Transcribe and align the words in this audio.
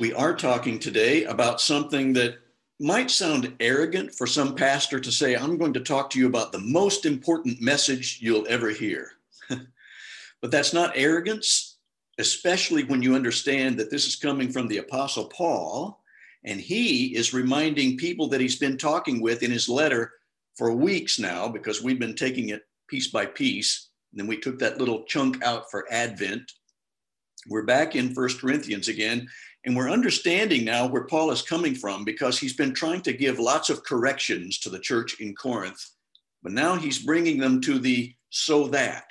We 0.00 0.12
are 0.12 0.34
talking 0.34 0.80
today 0.80 1.22
about 1.24 1.60
something 1.60 2.12
that 2.14 2.38
might 2.80 3.12
sound 3.12 3.54
arrogant 3.60 4.12
for 4.12 4.26
some 4.26 4.56
pastor 4.56 4.98
to 4.98 5.12
say, 5.12 5.36
I'm 5.36 5.56
going 5.56 5.72
to 5.74 5.80
talk 5.80 6.10
to 6.10 6.18
you 6.18 6.26
about 6.26 6.50
the 6.50 6.58
most 6.58 7.06
important 7.06 7.60
message 7.60 8.18
you'll 8.20 8.46
ever 8.48 8.70
hear. 8.70 9.12
but 9.48 10.50
that's 10.50 10.72
not 10.72 10.92
arrogance, 10.96 11.78
especially 12.18 12.82
when 12.82 13.02
you 13.02 13.14
understand 13.14 13.78
that 13.78 13.92
this 13.92 14.08
is 14.08 14.16
coming 14.16 14.50
from 14.50 14.66
the 14.66 14.78
Apostle 14.78 15.26
Paul, 15.26 16.02
and 16.44 16.60
he 16.60 17.14
is 17.14 17.32
reminding 17.32 17.96
people 17.96 18.26
that 18.28 18.40
he's 18.40 18.58
been 18.58 18.76
talking 18.76 19.22
with 19.22 19.44
in 19.44 19.52
his 19.52 19.68
letter 19.68 20.10
for 20.56 20.72
weeks 20.74 21.20
now, 21.20 21.48
because 21.48 21.82
we've 21.84 22.00
been 22.00 22.16
taking 22.16 22.48
it 22.48 22.62
piece 22.88 23.08
by 23.08 23.26
piece. 23.26 23.90
And 24.12 24.18
then 24.18 24.26
we 24.26 24.38
took 24.38 24.58
that 24.58 24.78
little 24.78 25.04
chunk 25.04 25.40
out 25.44 25.70
for 25.70 25.86
Advent. 25.92 26.50
We're 27.48 27.62
back 27.62 27.94
in 27.94 28.14
First 28.14 28.40
Corinthians 28.40 28.88
again, 28.88 29.28
and 29.64 29.74
we're 29.74 29.90
understanding 29.90 30.64
now 30.64 30.86
where 30.86 31.04
Paul 31.04 31.30
is 31.30 31.42
coming 31.42 31.74
from 31.74 32.04
because 32.04 32.38
he's 32.38 32.52
been 32.52 32.74
trying 32.74 33.00
to 33.02 33.12
give 33.12 33.38
lots 33.38 33.70
of 33.70 33.82
corrections 33.84 34.58
to 34.60 34.70
the 34.70 34.78
church 34.78 35.20
in 35.20 35.34
Corinth, 35.34 35.90
but 36.42 36.52
now 36.52 36.76
he's 36.76 36.98
bringing 36.98 37.38
them 37.38 37.60
to 37.62 37.78
the 37.78 38.14
so 38.28 38.68
that. 38.68 39.06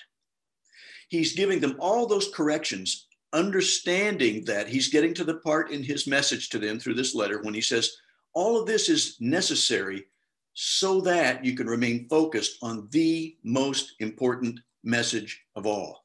He's 1.09 1.35
giving 1.35 1.59
them 1.59 1.75
all 1.79 2.05
those 2.05 2.29
corrections, 2.33 3.07
understanding 3.33 4.45
that 4.45 4.67
he's 4.67 4.89
getting 4.89 5.13
to 5.15 5.23
the 5.23 5.37
part 5.37 5.71
in 5.71 5.83
his 5.83 6.07
message 6.07 6.49
to 6.49 6.59
them 6.59 6.79
through 6.79 6.95
this 6.95 7.15
letter 7.15 7.41
when 7.41 7.53
he 7.53 7.61
says, 7.61 7.91
All 8.33 8.59
of 8.59 8.67
this 8.67 8.89
is 8.89 9.17
necessary 9.19 10.05
so 10.53 11.01
that 11.01 11.43
you 11.43 11.55
can 11.55 11.67
remain 11.67 12.07
focused 12.09 12.57
on 12.61 12.87
the 12.91 13.35
most 13.43 13.93
important 13.99 14.59
message 14.83 15.41
of 15.55 15.65
all. 15.65 16.02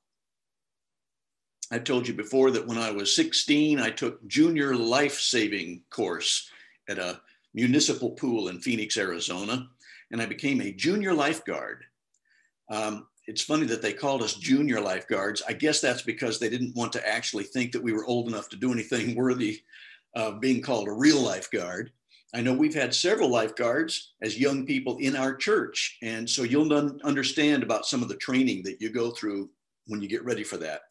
I've 1.70 1.84
told 1.84 2.08
you 2.08 2.14
before 2.14 2.50
that 2.52 2.66
when 2.66 2.78
I 2.78 2.90
was 2.90 3.14
16, 3.14 3.78
I 3.78 3.90
took 3.90 4.26
junior 4.26 4.74
life 4.74 5.20
saving 5.20 5.82
course 5.90 6.50
at 6.88 6.98
a 6.98 7.20
municipal 7.52 8.10
pool 8.12 8.48
in 8.48 8.60
Phoenix, 8.60 8.96
Arizona, 8.96 9.68
and 10.10 10.22
I 10.22 10.26
became 10.26 10.60
a 10.60 10.72
junior 10.72 11.12
lifeguard. 11.12 11.84
Um, 12.70 13.06
it's 13.26 13.42
funny 13.42 13.66
that 13.66 13.82
they 13.82 13.92
called 13.92 14.22
us 14.22 14.34
junior 14.34 14.80
lifeguards. 14.80 15.42
I 15.46 15.52
guess 15.52 15.82
that's 15.82 16.00
because 16.00 16.38
they 16.38 16.48
didn't 16.48 16.74
want 16.74 16.92
to 16.94 17.06
actually 17.06 17.44
think 17.44 17.72
that 17.72 17.82
we 17.82 17.92
were 17.92 18.06
old 18.06 18.28
enough 18.28 18.48
to 18.50 18.56
do 18.56 18.72
anything 18.72 19.14
worthy 19.14 19.60
of 20.14 20.40
being 20.40 20.62
called 20.62 20.88
a 20.88 20.92
real 20.92 21.20
lifeguard. 21.20 21.92
I 22.34 22.40
know 22.40 22.54
we've 22.54 22.74
had 22.74 22.94
several 22.94 23.28
lifeguards 23.28 24.14
as 24.22 24.38
young 24.38 24.64
people 24.64 24.96
in 24.98 25.14
our 25.14 25.34
church. 25.34 25.98
And 26.02 26.28
so 26.28 26.42
you'll 26.42 26.72
understand 27.04 27.62
about 27.62 27.84
some 27.84 28.02
of 28.02 28.08
the 28.08 28.16
training 28.16 28.62
that 28.64 28.80
you 28.80 28.88
go 28.88 29.10
through 29.10 29.50
when 29.86 30.00
you 30.00 30.08
get 30.08 30.24
ready 30.24 30.44
for 30.44 30.56
that 30.58 30.82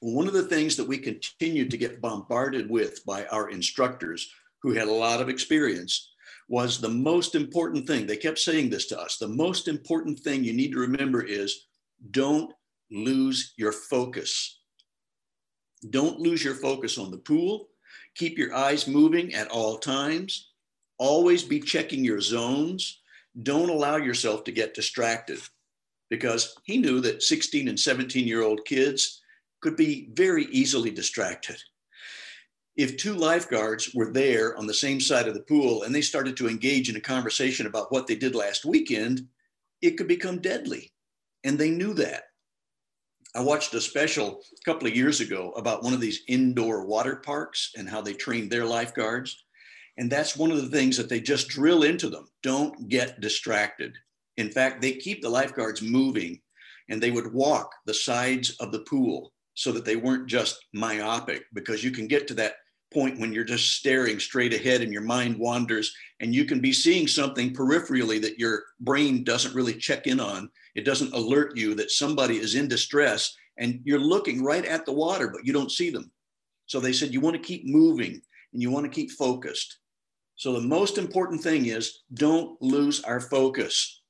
one 0.00 0.26
of 0.26 0.32
the 0.32 0.44
things 0.44 0.76
that 0.76 0.88
we 0.88 0.98
continued 0.98 1.70
to 1.70 1.76
get 1.76 2.00
bombarded 2.00 2.68
with 2.70 3.04
by 3.04 3.26
our 3.26 3.50
instructors 3.50 4.30
who 4.62 4.72
had 4.72 4.88
a 4.88 4.92
lot 4.92 5.20
of 5.20 5.28
experience 5.28 6.12
was 6.48 6.80
the 6.80 6.88
most 6.88 7.34
important 7.34 7.86
thing. 7.86 8.06
They 8.06 8.16
kept 8.16 8.38
saying 8.38 8.70
this 8.70 8.86
to 8.86 9.00
us. 9.00 9.18
The 9.18 9.28
most 9.28 9.68
important 9.68 10.18
thing 10.18 10.42
you 10.42 10.52
need 10.52 10.72
to 10.72 10.80
remember 10.80 11.22
is 11.22 11.66
don't 12.10 12.52
lose 12.90 13.54
your 13.56 13.72
focus. 13.72 14.58
Don't 15.90 16.18
lose 16.18 16.42
your 16.42 16.54
focus 16.54 16.98
on 16.98 17.10
the 17.10 17.18
pool. 17.18 17.68
Keep 18.16 18.38
your 18.38 18.54
eyes 18.54 18.88
moving 18.88 19.34
at 19.34 19.48
all 19.48 19.78
times. 19.78 20.50
Always 20.98 21.42
be 21.42 21.60
checking 21.60 22.04
your 22.04 22.20
zones. 22.20 23.00
Don't 23.42 23.70
allow 23.70 23.96
yourself 23.96 24.44
to 24.44 24.52
get 24.52 24.74
distracted 24.74 25.38
because 26.08 26.54
he 26.64 26.78
knew 26.78 27.00
that 27.00 27.22
16 27.22 27.68
and 27.68 27.78
17 27.78 28.26
year 28.26 28.42
old 28.42 28.64
kids 28.64 29.19
could 29.60 29.76
be 29.76 30.08
very 30.12 30.44
easily 30.46 30.90
distracted. 30.90 31.56
If 32.76 32.96
two 32.96 33.14
lifeguards 33.14 33.94
were 33.94 34.12
there 34.12 34.56
on 34.56 34.66
the 34.66 34.74
same 34.74 35.00
side 35.00 35.28
of 35.28 35.34
the 35.34 35.42
pool 35.42 35.82
and 35.82 35.94
they 35.94 36.00
started 36.00 36.36
to 36.38 36.48
engage 36.48 36.88
in 36.88 36.96
a 36.96 37.00
conversation 37.00 37.66
about 37.66 37.92
what 37.92 38.06
they 38.06 38.14
did 38.14 38.34
last 38.34 38.64
weekend, 38.64 39.26
it 39.82 39.98
could 39.98 40.08
become 40.08 40.40
deadly. 40.40 40.92
And 41.44 41.58
they 41.58 41.70
knew 41.70 41.94
that. 41.94 42.24
I 43.34 43.40
watched 43.42 43.74
a 43.74 43.80
special 43.80 44.42
a 44.60 44.64
couple 44.64 44.88
of 44.88 44.96
years 44.96 45.20
ago 45.20 45.52
about 45.52 45.82
one 45.82 45.92
of 45.92 46.00
these 46.00 46.22
indoor 46.26 46.84
water 46.86 47.16
parks 47.16 47.72
and 47.76 47.88
how 47.88 48.00
they 48.00 48.14
train 48.14 48.48
their 48.48 48.64
lifeguards. 48.64 49.44
And 49.98 50.10
that's 50.10 50.36
one 50.36 50.50
of 50.50 50.62
the 50.62 50.76
things 50.76 50.96
that 50.96 51.08
they 51.08 51.20
just 51.20 51.48
drill 51.48 51.82
into 51.82 52.08
them. 52.08 52.28
Don't 52.42 52.88
get 52.88 53.20
distracted. 53.20 53.94
In 54.36 54.50
fact, 54.50 54.80
they 54.80 54.92
keep 54.92 55.22
the 55.22 55.28
lifeguards 55.28 55.82
moving 55.82 56.40
and 56.88 57.00
they 57.00 57.10
would 57.10 57.32
walk 57.32 57.72
the 57.86 57.94
sides 57.94 58.56
of 58.58 58.72
the 58.72 58.80
pool 58.80 59.32
so 59.60 59.72
that 59.72 59.84
they 59.84 59.96
weren't 59.96 60.26
just 60.26 60.64
myopic 60.72 61.44
because 61.52 61.84
you 61.84 61.90
can 61.90 62.06
get 62.06 62.26
to 62.26 62.32
that 62.32 62.54
point 62.94 63.20
when 63.20 63.30
you're 63.30 63.44
just 63.44 63.72
staring 63.72 64.18
straight 64.18 64.54
ahead 64.54 64.80
and 64.80 64.90
your 64.90 65.02
mind 65.02 65.38
wanders 65.38 65.94
and 66.20 66.34
you 66.34 66.46
can 66.46 66.60
be 66.62 66.72
seeing 66.72 67.06
something 67.06 67.52
peripherally 67.52 68.18
that 68.22 68.38
your 68.38 68.62
brain 68.80 69.22
doesn't 69.22 69.54
really 69.54 69.74
check 69.74 70.06
in 70.06 70.18
on. 70.18 70.50
It 70.74 70.86
doesn't 70.86 71.12
alert 71.12 71.58
you 71.58 71.74
that 71.74 71.90
somebody 71.90 72.38
is 72.38 72.54
in 72.54 72.68
distress 72.68 73.36
and 73.58 73.82
you're 73.84 73.98
looking 73.98 74.42
right 74.42 74.64
at 74.64 74.86
the 74.86 74.94
water 74.94 75.28
but 75.28 75.44
you 75.44 75.52
don't 75.52 75.70
see 75.70 75.90
them. 75.90 76.10
So 76.64 76.80
they 76.80 76.94
said 76.94 77.12
you 77.12 77.20
want 77.20 77.36
to 77.36 77.42
keep 77.42 77.66
moving 77.66 78.22
and 78.54 78.62
you 78.62 78.70
want 78.70 78.86
to 78.86 78.90
keep 78.90 79.10
focused. 79.10 79.76
So 80.36 80.54
the 80.54 80.66
most 80.66 80.96
important 80.96 81.42
thing 81.42 81.66
is 81.66 82.00
don't 82.14 82.56
lose 82.62 83.04
our 83.04 83.20
focus. 83.20 84.00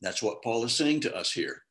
That's 0.00 0.22
what 0.22 0.42
paul 0.42 0.64
is 0.64 0.72
saying 0.72 1.00
to 1.00 1.14
us 1.14 1.30
here 1.30 1.62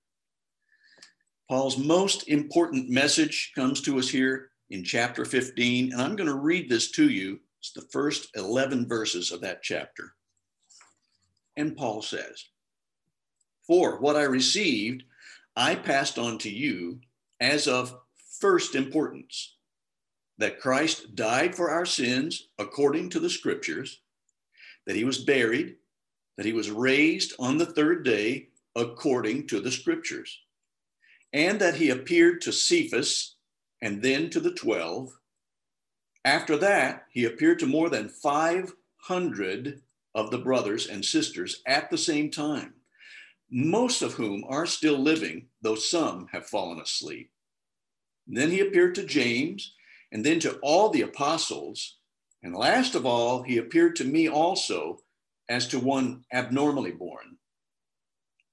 Paul's 1.51 1.78
most 1.78 2.29
important 2.29 2.89
message 2.89 3.51
comes 3.56 3.81
to 3.81 4.00
us 4.00 4.07
here 4.07 4.51
in 4.69 4.85
chapter 4.85 5.25
15, 5.25 5.91
and 5.91 6.01
I'm 6.01 6.16
going 6.16 6.29
to 6.29 6.35
read 6.35 6.69
this 6.69 6.91
to 6.91 7.09
you. 7.09 7.41
It's 7.59 7.73
the 7.73 7.81
first 7.91 8.29
11 8.38 8.88
verses 8.88 9.34
of 9.34 9.41
that 9.41 9.61
chapter. 9.61 10.13
And 11.57 11.75
Paul 11.75 12.03
says, 12.03 12.45
For 13.67 14.00
what 14.00 14.16
I 14.16 14.22
received, 14.22 15.03
I 15.57 15.75
passed 15.75 16.17
on 16.17 16.38
to 16.38 16.50
you 16.50 17.01
as 17.41 17.67
of 17.67 18.00
first 18.40 18.73
importance 18.75 19.57
that 20.38 20.61
Christ 20.61 21.16
died 21.16 21.53
for 21.53 21.69
our 21.69 21.85
sins 21.85 22.47
according 22.59 23.09
to 23.09 23.19
the 23.19 23.29
scriptures, 23.29 24.00
that 24.88 24.95
he 24.95 25.03
was 25.03 25.17
buried, 25.17 25.75
that 26.38 26.45
he 26.45 26.53
was 26.53 26.72
raised 26.72 27.34
on 27.40 27.57
the 27.57 27.66
third 27.66 28.06
day 28.06 28.47
according 28.73 29.47
to 29.47 29.59
the 29.59 29.72
scriptures 29.72 30.40
and 31.33 31.59
that 31.59 31.75
he 31.75 31.89
appeared 31.89 32.41
to 32.41 32.51
Cephas 32.51 33.35
and 33.81 34.01
then 34.01 34.29
to 34.29 34.39
the 34.39 34.53
12. 34.53 35.09
After 36.23 36.57
that, 36.57 37.05
he 37.11 37.25
appeared 37.25 37.59
to 37.59 37.65
more 37.65 37.89
than 37.89 38.09
500 38.09 39.81
of 40.13 40.29
the 40.29 40.37
brothers 40.37 40.87
and 40.87 41.03
sisters 41.03 41.61
at 41.65 41.89
the 41.89 41.97
same 41.97 42.29
time, 42.29 42.73
most 43.49 44.01
of 44.01 44.13
whom 44.13 44.43
are 44.47 44.65
still 44.65 44.99
living, 44.99 45.47
though 45.61 45.75
some 45.75 46.27
have 46.31 46.45
fallen 46.45 46.79
asleep. 46.79 47.31
And 48.27 48.37
then 48.37 48.51
he 48.51 48.59
appeared 48.59 48.95
to 48.95 49.05
James, 49.05 49.73
and 50.11 50.25
then 50.25 50.39
to 50.41 50.59
all 50.61 50.89
the 50.89 51.01
apostles. 51.01 51.97
And 52.43 52.55
last 52.55 52.95
of 52.95 53.05
all, 53.05 53.43
he 53.43 53.57
appeared 53.57 53.95
to 53.97 54.03
me 54.03 54.27
also 54.27 54.99
as 55.49 55.67
to 55.69 55.79
one 55.79 56.23
abnormally 56.31 56.91
born. 56.91 57.37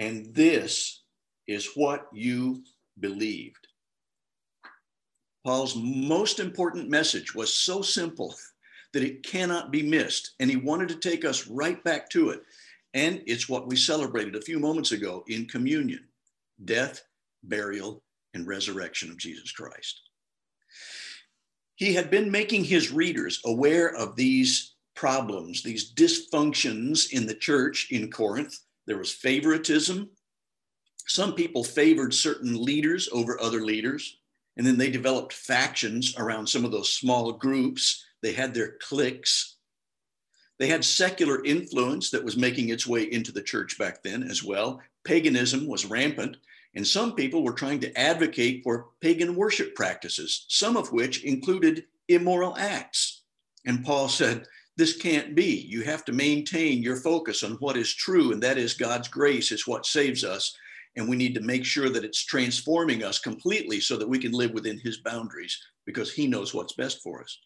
and 0.00 0.34
this 0.34 1.02
is 1.46 1.72
what 1.74 2.06
you 2.12 2.64
believed. 2.98 3.68
Paul's 5.44 5.76
most 5.76 6.40
important 6.40 6.88
message 6.88 7.34
was 7.34 7.54
so 7.54 7.82
simple 7.82 8.34
that 8.92 9.04
it 9.04 9.22
cannot 9.22 9.70
be 9.70 9.82
missed. 9.82 10.32
And 10.40 10.50
he 10.50 10.56
wanted 10.56 10.88
to 10.88 10.96
take 10.96 11.24
us 11.24 11.46
right 11.46 11.82
back 11.84 12.08
to 12.10 12.30
it. 12.30 12.40
And 12.94 13.22
it's 13.26 13.48
what 13.48 13.68
we 13.68 13.76
celebrated 13.76 14.34
a 14.34 14.40
few 14.40 14.58
moments 14.58 14.90
ago 14.90 15.22
in 15.28 15.46
communion 15.46 16.08
death, 16.64 17.02
burial, 17.44 18.02
and 18.34 18.46
resurrection 18.46 19.10
of 19.10 19.18
Jesus 19.18 19.52
Christ. 19.52 20.00
He 21.76 21.94
had 21.94 22.10
been 22.10 22.30
making 22.30 22.64
his 22.64 22.90
readers 22.90 23.40
aware 23.46 23.94
of 23.94 24.16
these 24.16 24.74
problems, 24.94 25.62
these 25.62 25.94
dysfunctions 25.94 27.12
in 27.12 27.26
the 27.26 27.34
church 27.34 27.88
in 27.90 28.10
Corinth 28.10 28.58
there 28.90 28.98
was 28.98 29.12
favoritism. 29.12 30.10
Some 31.06 31.34
people 31.34 31.62
favored 31.62 32.12
certain 32.12 32.60
leaders 32.60 33.08
over 33.12 33.40
other 33.40 33.64
leaders. 33.64 34.18
And 34.56 34.66
then 34.66 34.76
they 34.76 34.90
developed 34.90 35.32
factions 35.32 36.16
around 36.18 36.48
some 36.48 36.64
of 36.64 36.72
those 36.72 36.92
small 36.92 37.32
groups 37.32 38.04
They 38.20 38.32
had 38.32 38.52
their 38.52 38.72
cliques. 38.80 39.56
They 40.58 40.66
had 40.66 40.84
secular 40.84 41.42
influence 41.44 42.10
that 42.10 42.24
was 42.24 42.36
making 42.36 42.68
its 42.68 42.86
way 42.86 43.04
into 43.04 43.32
the 43.32 43.42
church 43.42 43.78
back 43.78 44.02
then 44.02 44.24
as 44.24 44.42
well. 44.42 44.82
Paganism 45.04 45.66
was 45.68 45.86
rampant, 45.86 46.36
and 46.74 46.86
some 46.86 47.14
people 47.14 47.42
were 47.44 47.52
trying 47.52 47.80
to 47.80 47.98
advocate 47.98 48.62
for 48.62 48.88
pagan 49.00 49.36
worship 49.36 49.74
practices, 49.74 50.44
some 50.48 50.76
of 50.76 50.92
which 50.92 51.24
included 51.24 51.84
immoral 52.08 52.56
acts. 52.58 53.22
And 53.64 53.84
Paul 53.84 54.08
said, 54.08 54.46
This 54.80 54.96
can't 54.96 55.34
be. 55.34 55.66
You 55.68 55.82
have 55.82 56.06
to 56.06 56.12
maintain 56.12 56.82
your 56.82 56.96
focus 56.96 57.42
on 57.42 57.58
what 57.60 57.76
is 57.76 57.92
true, 57.92 58.32
and 58.32 58.42
that 58.42 58.56
is 58.56 58.72
God's 58.72 59.08
grace 59.08 59.52
is 59.52 59.66
what 59.66 59.84
saves 59.84 60.24
us. 60.24 60.56
And 60.96 61.06
we 61.06 61.18
need 61.18 61.34
to 61.34 61.42
make 61.42 61.66
sure 61.66 61.90
that 61.90 62.02
it's 62.02 62.24
transforming 62.24 63.04
us 63.04 63.18
completely 63.18 63.78
so 63.80 63.98
that 63.98 64.08
we 64.08 64.18
can 64.18 64.32
live 64.32 64.52
within 64.52 64.78
his 64.78 65.02
boundaries 65.02 65.54
because 65.84 66.10
he 66.10 66.26
knows 66.26 66.54
what's 66.54 66.72
best 66.72 67.02
for 67.02 67.20
us. 67.20 67.38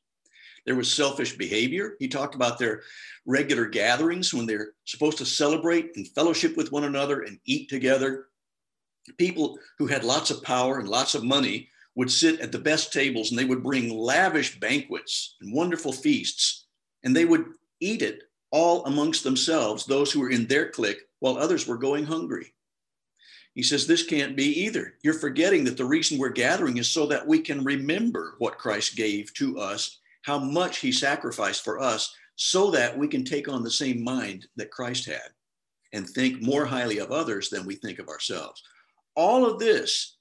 There 0.64 0.76
was 0.76 0.92
selfish 0.92 1.36
behavior. 1.36 1.96
He 1.98 2.06
talked 2.06 2.36
about 2.36 2.56
their 2.56 2.82
regular 3.26 3.66
gatherings 3.66 4.32
when 4.32 4.46
they're 4.46 4.70
supposed 4.84 5.19
to 5.19 5.26
celebrate 5.26 5.90
and 5.96 6.06
fellowship 6.06 6.56
with 6.56 6.70
one 6.70 6.84
another 6.84 7.22
and 7.22 7.40
eat 7.46 7.69
together. 7.69 8.28
People 9.19 9.58
who 9.78 9.88
had 9.88 10.04
lots 10.04 10.31
of 10.31 10.40
power 10.44 10.78
and 10.78 10.88
lots 10.88 11.16
of 11.16 11.25
money 11.25 11.69
would 11.96 12.12
sit 12.12 12.38
at 12.38 12.52
the 12.52 12.60
best 12.60 12.92
tables 12.92 13.31
and 13.31 13.38
they 13.40 13.44
would 13.44 13.64
bring 13.64 13.90
lavish 13.90 14.60
banquets 14.60 15.34
and 15.40 15.52
wonderful 15.52 15.92
feasts, 15.92 16.63
and 17.05 17.15
they 17.15 17.25
would 17.25 17.45
eat 17.81 18.03
it 18.03 18.25
all 18.51 18.85
amongst 18.87 19.25
themselves, 19.25 19.85
those 19.85 20.11
who 20.11 20.21
were 20.21 20.31
in 20.31 20.47
their 20.47 20.71
clique, 20.71 21.01
while 21.21 21.37
others 21.37 21.67
were 21.67 21.77
going 21.77 22.05
hungry. 22.05 22.55
He 23.55 23.62
says, 23.62 23.87
This 23.87 24.03
can't 24.05 24.37
be 24.37 24.65
either. 24.65 24.95
You're 25.03 25.15
forgetting 25.15 25.65
that 25.65 25.77
the 25.77 25.85
reason 25.85 26.19
we're 26.19 26.31
gathering 26.31 26.79
is 26.79 26.91
so 26.91 27.06
that 27.06 27.27
we 27.27 27.39
can 27.39 27.62
remember 27.62 28.35
what 28.39 28.59
Christ 28.59 28.97
gave 28.97 29.33
to 29.35 29.59
us, 29.59 30.01
how 30.23 30.39
much 30.39 30.79
he 30.79 30.91
sacrificed 30.91 31.62
for 31.62 31.81
us, 31.81 32.15
so 32.37 32.71
that 32.73 32.97
we 32.97 33.06
can 33.06 33.25
take 33.25 33.49
on 33.49 33.62
the 33.62 33.71
same 33.71 34.03
mind 34.03 34.47
that 34.56 34.73
Christ 34.73 35.06
had 35.06 35.31
and 35.93 36.09
think 36.09 36.43
more 36.43 36.65
highly 36.65 36.99
of 36.99 37.12
others 37.12 37.49
than 37.49 37.65
we 37.65 37.77
think 37.77 38.01
of 38.01 38.09
ourselves. 38.09 38.61
All 39.15 39.47
of 39.47 39.61
this 39.61 40.17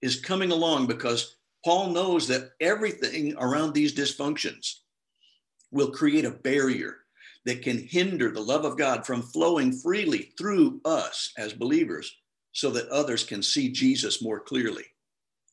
is 0.00 0.20
coming 0.20 0.50
along 0.50 0.86
because 0.86 1.36
Paul 1.64 1.90
knows 1.90 2.26
that 2.28 2.50
everything 2.60 3.34
around 3.36 3.74
these 3.74 3.94
dysfunctions 3.94 4.76
will 5.70 5.90
create 5.90 6.24
a 6.24 6.30
barrier 6.30 6.96
that 7.44 7.62
can 7.62 7.86
hinder 7.88 8.30
the 8.30 8.40
love 8.40 8.64
of 8.64 8.76
God 8.76 9.06
from 9.06 9.22
flowing 9.22 9.72
freely 9.72 10.32
through 10.36 10.80
us 10.84 11.32
as 11.38 11.52
believers 11.52 12.14
so 12.52 12.70
that 12.70 12.88
others 12.88 13.24
can 13.24 13.42
see 13.42 13.70
Jesus 13.70 14.22
more 14.22 14.40
clearly. 14.40 14.84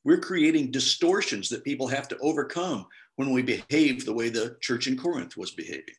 We're 0.03 0.19
creating 0.19 0.71
distortions 0.71 1.49
that 1.49 1.63
people 1.63 1.87
have 1.87 2.07
to 2.09 2.17
overcome 2.19 2.85
when 3.15 3.31
we 3.31 3.41
behave 3.41 4.05
the 4.05 4.13
way 4.13 4.29
the 4.29 4.57
church 4.61 4.87
in 4.87 4.97
Corinth 4.97 5.37
was 5.37 5.51
behaving. 5.51 5.95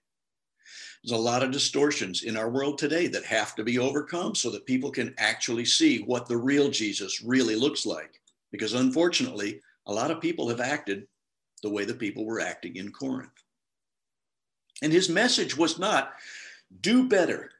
There's 1.02 1.18
a 1.18 1.22
lot 1.22 1.42
of 1.42 1.50
distortions 1.50 2.24
in 2.24 2.36
our 2.36 2.50
world 2.50 2.78
today 2.78 3.06
that 3.08 3.24
have 3.24 3.54
to 3.54 3.64
be 3.64 3.78
overcome 3.78 4.34
so 4.34 4.50
that 4.50 4.66
people 4.66 4.90
can 4.90 5.14
actually 5.18 5.64
see 5.64 6.02
what 6.02 6.26
the 6.26 6.36
real 6.36 6.68
Jesus 6.68 7.22
really 7.22 7.56
looks 7.56 7.86
like. 7.86 8.20
Because 8.52 8.74
unfortunately, 8.74 9.60
a 9.86 9.92
lot 9.92 10.10
of 10.10 10.20
people 10.20 10.48
have 10.48 10.60
acted 10.60 11.06
the 11.62 11.70
way 11.70 11.84
the 11.84 11.94
people 11.94 12.24
were 12.24 12.40
acting 12.40 12.76
in 12.76 12.90
Corinth. 12.90 13.30
And 14.82 14.92
his 14.92 15.08
message 15.08 15.56
was 15.56 15.78
not 15.78 16.12
do 16.80 17.08
better. 17.08 17.50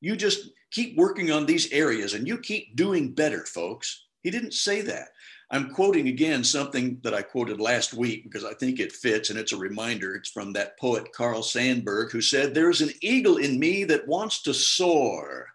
You 0.00 0.16
just 0.16 0.50
keep 0.70 0.96
working 0.96 1.30
on 1.30 1.46
these 1.46 1.72
areas 1.72 2.14
and 2.14 2.26
you 2.26 2.38
keep 2.38 2.76
doing 2.76 3.12
better, 3.12 3.44
folks. 3.44 4.06
He 4.22 4.30
didn't 4.30 4.54
say 4.54 4.80
that. 4.82 5.08
I'm 5.50 5.70
quoting 5.70 6.08
again 6.08 6.44
something 6.44 7.00
that 7.02 7.14
I 7.14 7.22
quoted 7.22 7.58
last 7.58 7.94
week 7.94 8.24
because 8.24 8.44
I 8.44 8.52
think 8.54 8.80
it 8.80 8.92
fits 8.92 9.30
and 9.30 9.38
it's 9.38 9.52
a 9.52 9.56
reminder. 9.56 10.14
It's 10.14 10.28
from 10.28 10.52
that 10.52 10.78
poet 10.78 11.12
Carl 11.12 11.40
Sandburg 11.40 12.10
who 12.10 12.20
said, 12.20 12.54
There's 12.54 12.82
an 12.82 12.90
eagle 13.00 13.38
in 13.38 13.58
me 13.58 13.84
that 13.84 14.06
wants 14.06 14.42
to 14.42 14.52
soar, 14.52 15.46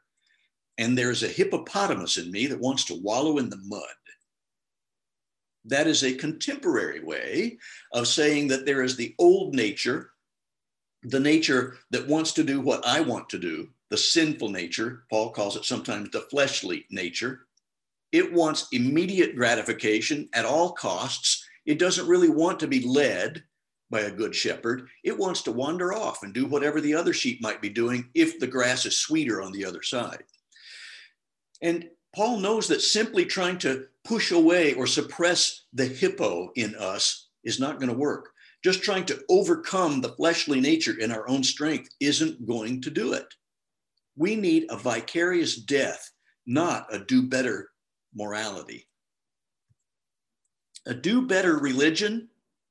and 0.79 0.97
there's 0.97 1.21
a 1.21 1.27
hippopotamus 1.27 2.17
in 2.17 2.31
me 2.31 2.47
that 2.47 2.59
wants 2.59 2.85
to 2.85 2.99
wallow 3.01 3.37
in 3.37 3.49
the 3.51 3.61
mud. 3.65 3.81
That 5.65 5.85
is 5.85 6.03
a 6.03 6.15
contemporary 6.15 6.99
way 6.99 7.59
of 7.93 8.07
saying 8.07 8.47
that 8.47 8.65
there 8.65 8.81
is 8.81 8.97
the 8.97 9.13
old 9.19 9.53
nature, 9.53 10.12
the 11.03 11.19
nature 11.19 11.77
that 11.91 12.07
wants 12.07 12.31
to 12.33 12.43
do 12.43 12.61
what 12.61 12.85
I 12.85 13.01
want 13.01 13.29
to 13.29 13.39
do, 13.39 13.69
the 13.89 13.97
sinful 13.97 14.49
nature. 14.49 15.03
Paul 15.09 15.31
calls 15.31 15.55
it 15.55 15.65
sometimes 15.65 16.09
the 16.09 16.21
fleshly 16.21 16.85
nature. 16.89 17.47
It 18.11 18.31
wants 18.31 18.67
immediate 18.71 19.35
gratification 19.35 20.29
at 20.33 20.45
all 20.45 20.71
costs. 20.71 21.45
It 21.65 21.79
doesn't 21.79 22.07
really 22.07 22.29
want 22.29 22.59
to 22.59 22.67
be 22.67 22.81
led 22.81 23.43
by 23.89 24.01
a 24.01 24.11
good 24.11 24.35
shepherd. 24.35 24.87
It 25.03 25.17
wants 25.17 25.41
to 25.43 25.51
wander 25.51 25.93
off 25.93 26.23
and 26.23 26.33
do 26.33 26.45
whatever 26.45 26.81
the 26.81 26.95
other 26.95 27.13
sheep 27.13 27.41
might 27.41 27.61
be 27.61 27.69
doing 27.69 28.09
if 28.13 28.39
the 28.39 28.47
grass 28.47 28.85
is 28.85 28.97
sweeter 28.97 29.41
on 29.41 29.51
the 29.51 29.65
other 29.65 29.83
side. 29.83 30.23
And 31.61 31.89
Paul 32.15 32.37
knows 32.37 32.67
that 32.67 32.81
simply 32.81 33.25
trying 33.25 33.57
to 33.59 33.85
push 34.03 34.31
away 34.31 34.73
or 34.73 34.85
suppress 34.85 35.65
the 35.73 35.85
hippo 35.85 36.51
in 36.55 36.75
us 36.75 37.29
is 37.43 37.59
not 37.59 37.79
going 37.79 37.91
to 37.91 37.97
work. 37.97 38.32
Just 38.63 38.81
trying 38.81 39.05
to 39.05 39.21
overcome 39.29 39.99
the 39.99 40.13
fleshly 40.13 40.61
nature 40.61 40.97
in 40.97 41.11
our 41.11 41.27
own 41.27 41.43
strength 41.43 41.89
isn't 41.99 42.47
going 42.47 42.81
to 42.81 42.89
do 42.89 43.13
it. 43.13 43.27
We 44.15 44.35
need 44.35 44.67
a 44.69 44.77
vicarious 44.77 45.57
death, 45.57 46.11
not 46.45 46.93
a 46.93 46.99
do 46.99 47.23
better 47.23 47.69
morality. 48.15 48.87
A 50.85 50.93
do 50.93 51.25
better 51.25 51.57
religion 51.57 52.29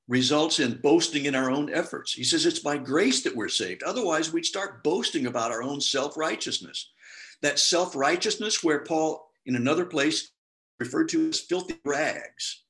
results 0.08 0.60
in 0.60 0.80
boasting 0.82 1.26
in 1.26 1.34
our 1.34 1.50
own 1.50 1.72
efforts. 1.72 2.12
He 2.12 2.24
says 2.24 2.46
it's 2.46 2.58
by 2.58 2.76
grace 2.78 3.22
that 3.22 3.36
we're 3.36 3.48
saved. 3.48 3.82
Otherwise, 3.82 4.32
we'd 4.32 4.46
start 4.46 4.84
boasting 4.84 5.26
about 5.26 5.50
our 5.50 5.62
own 5.62 5.80
self 5.80 6.16
righteousness. 6.16 6.90
That 7.42 7.58
self 7.58 7.96
righteousness, 7.96 8.62
where 8.62 8.84
Paul 8.84 9.30
in 9.46 9.56
another 9.56 9.84
place 9.84 10.30
referred 10.78 11.08
to 11.10 11.28
as 11.28 11.40
filthy 11.40 11.78
rags. 11.84 12.62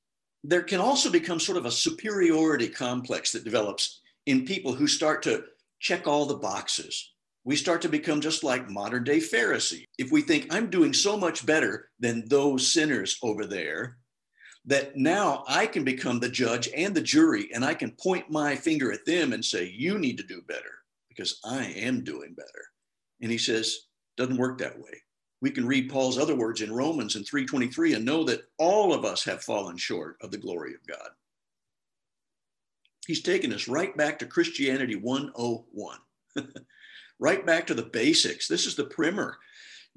There 0.44 0.62
can 0.62 0.80
also 0.80 1.10
become 1.10 1.38
sort 1.38 1.58
of 1.58 1.66
a 1.66 1.70
superiority 1.70 2.68
complex 2.68 3.32
that 3.32 3.44
develops 3.44 4.00
in 4.26 4.44
people 4.44 4.72
who 4.72 4.86
start 4.86 5.22
to 5.22 5.44
check 5.80 6.06
all 6.06 6.26
the 6.26 6.36
boxes 6.36 7.12
we 7.44 7.56
start 7.56 7.82
to 7.82 7.88
become 7.88 8.20
just 8.20 8.44
like 8.44 8.70
modern 8.70 9.04
day 9.04 9.18
Pharisee. 9.18 9.86
If 9.98 10.12
we 10.12 10.22
think 10.22 10.46
I'm 10.50 10.70
doing 10.70 10.92
so 10.92 11.16
much 11.16 11.44
better 11.44 11.90
than 11.98 12.28
those 12.28 12.72
sinners 12.72 13.18
over 13.22 13.46
there, 13.46 13.98
that 14.64 14.96
now 14.96 15.42
I 15.48 15.66
can 15.66 15.82
become 15.82 16.20
the 16.20 16.28
judge 16.28 16.68
and 16.76 16.94
the 16.94 17.02
jury, 17.02 17.48
and 17.52 17.64
I 17.64 17.74
can 17.74 17.96
point 18.00 18.30
my 18.30 18.54
finger 18.54 18.92
at 18.92 19.04
them 19.04 19.32
and 19.32 19.44
say, 19.44 19.74
You 19.76 19.98
need 19.98 20.18
to 20.18 20.22
do 20.22 20.40
better 20.42 20.70
because 21.08 21.40
I 21.44 21.64
am 21.66 22.04
doing 22.04 22.34
better. 22.34 22.64
And 23.20 23.30
he 23.30 23.38
says, 23.38 23.76
Doesn't 24.16 24.36
work 24.36 24.58
that 24.58 24.78
way. 24.78 25.02
We 25.42 25.50
can 25.50 25.66
read 25.66 25.90
Paul's 25.90 26.18
other 26.18 26.36
words 26.36 26.62
in 26.62 26.72
Romans 26.72 27.16
in 27.16 27.24
323 27.24 27.94
and 27.94 28.04
know 28.04 28.22
that 28.24 28.44
all 28.58 28.94
of 28.94 29.04
us 29.04 29.24
have 29.24 29.42
fallen 29.42 29.76
short 29.76 30.16
of 30.20 30.30
the 30.30 30.38
glory 30.38 30.72
of 30.72 30.86
God. 30.86 31.08
He's 33.08 33.22
taken 33.22 33.52
us 33.52 33.66
right 33.66 33.94
back 33.96 34.20
to 34.20 34.26
Christianity 34.26 34.94
101. 34.94 35.98
right 37.18 37.44
back 37.44 37.66
to 37.66 37.74
the 37.74 37.82
basics. 37.82 38.46
This 38.46 38.66
is 38.66 38.76
the 38.76 38.84
primer 38.84 39.36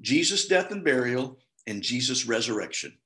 Jesus' 0.02 0.48
death 0.48 0.72
and 0.72 0.84
burial 0.84 1.38
and 1.68 1.80
Jesus' 1.80 2.26
resurrection. 2.26 2.98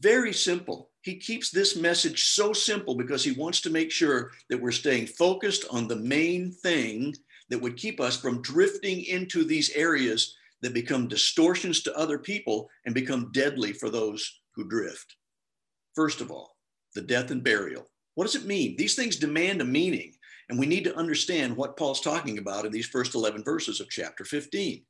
Very 0.00 0.32
simple. 0.32 0.90
He 1.02 1.16
keeps 1.16 1.50
this 1.50 1.76
message 1.76 2.30
so 2.30 2.54
simple 2.54 2.94
because 2.94 3.22
he 3.22 3.32
wants 3.32 3.60
to 3.60 3.70
make 3.70 3.90
sure 3.90 4.32
that 4.48 4.60
we're 4.60 4.70
staying 4.70 5.06
focused 5.06 5.66
on 5.70 5.86
the 5.86 5.96
main 5.96 6.50
thing 6.50 7.14
that 7.50 7.60
would 7.60 7.76
keep 7.76 8.00
us 8.00 8.16
from 8.16 8.40
drifting 8.40 9.04
into 9.04 9.44
these 9.44 9.70
areas 9.70 10.34
that 10.62 10.74
become 10.74 11.08
distortions 11.08 11.82
to 11.82 11.96
other 11.96 12.18
people 12.18 12.68
and 12.84 12.94
become 12.94 13.30
deadly 13.32 13.72
for 13.72 13.90
those 13.90 14.40
who 14.54 14.68
drift. 14.68 15.16
First 15.94 16.20
of 16.20 16.30
all, 16.30 16.56
the 16.94 17.02
death 17.02 17.30
and 17.30 17.42
burial. 17.42 17.86
What 18.14 18.24
does 18.24 18.34
it 18.34 18.46
mean? 18.46 18.76
These 18.76 18.94
things 18.94 19.16
demand 19.16 19.60
a 19.60 19.64
meaning. 19.64 20.12
And 20.48 20.58
we 20.58 20.66
need 20.66 20.84
to 20.84 20.96
understand 20.96 21.56
what 21.56 21.76
Paul's 21.76 22.00
talking 22.00 22.38
about 22.38 22.64
in 22.64 22.72
these 22.72 22.86
first 22.86 23.14
11 23.14 23.44
verses 23.44 23.80
of 23.80 23.90
chapter 23.90 24.24
15. 24.24 24.82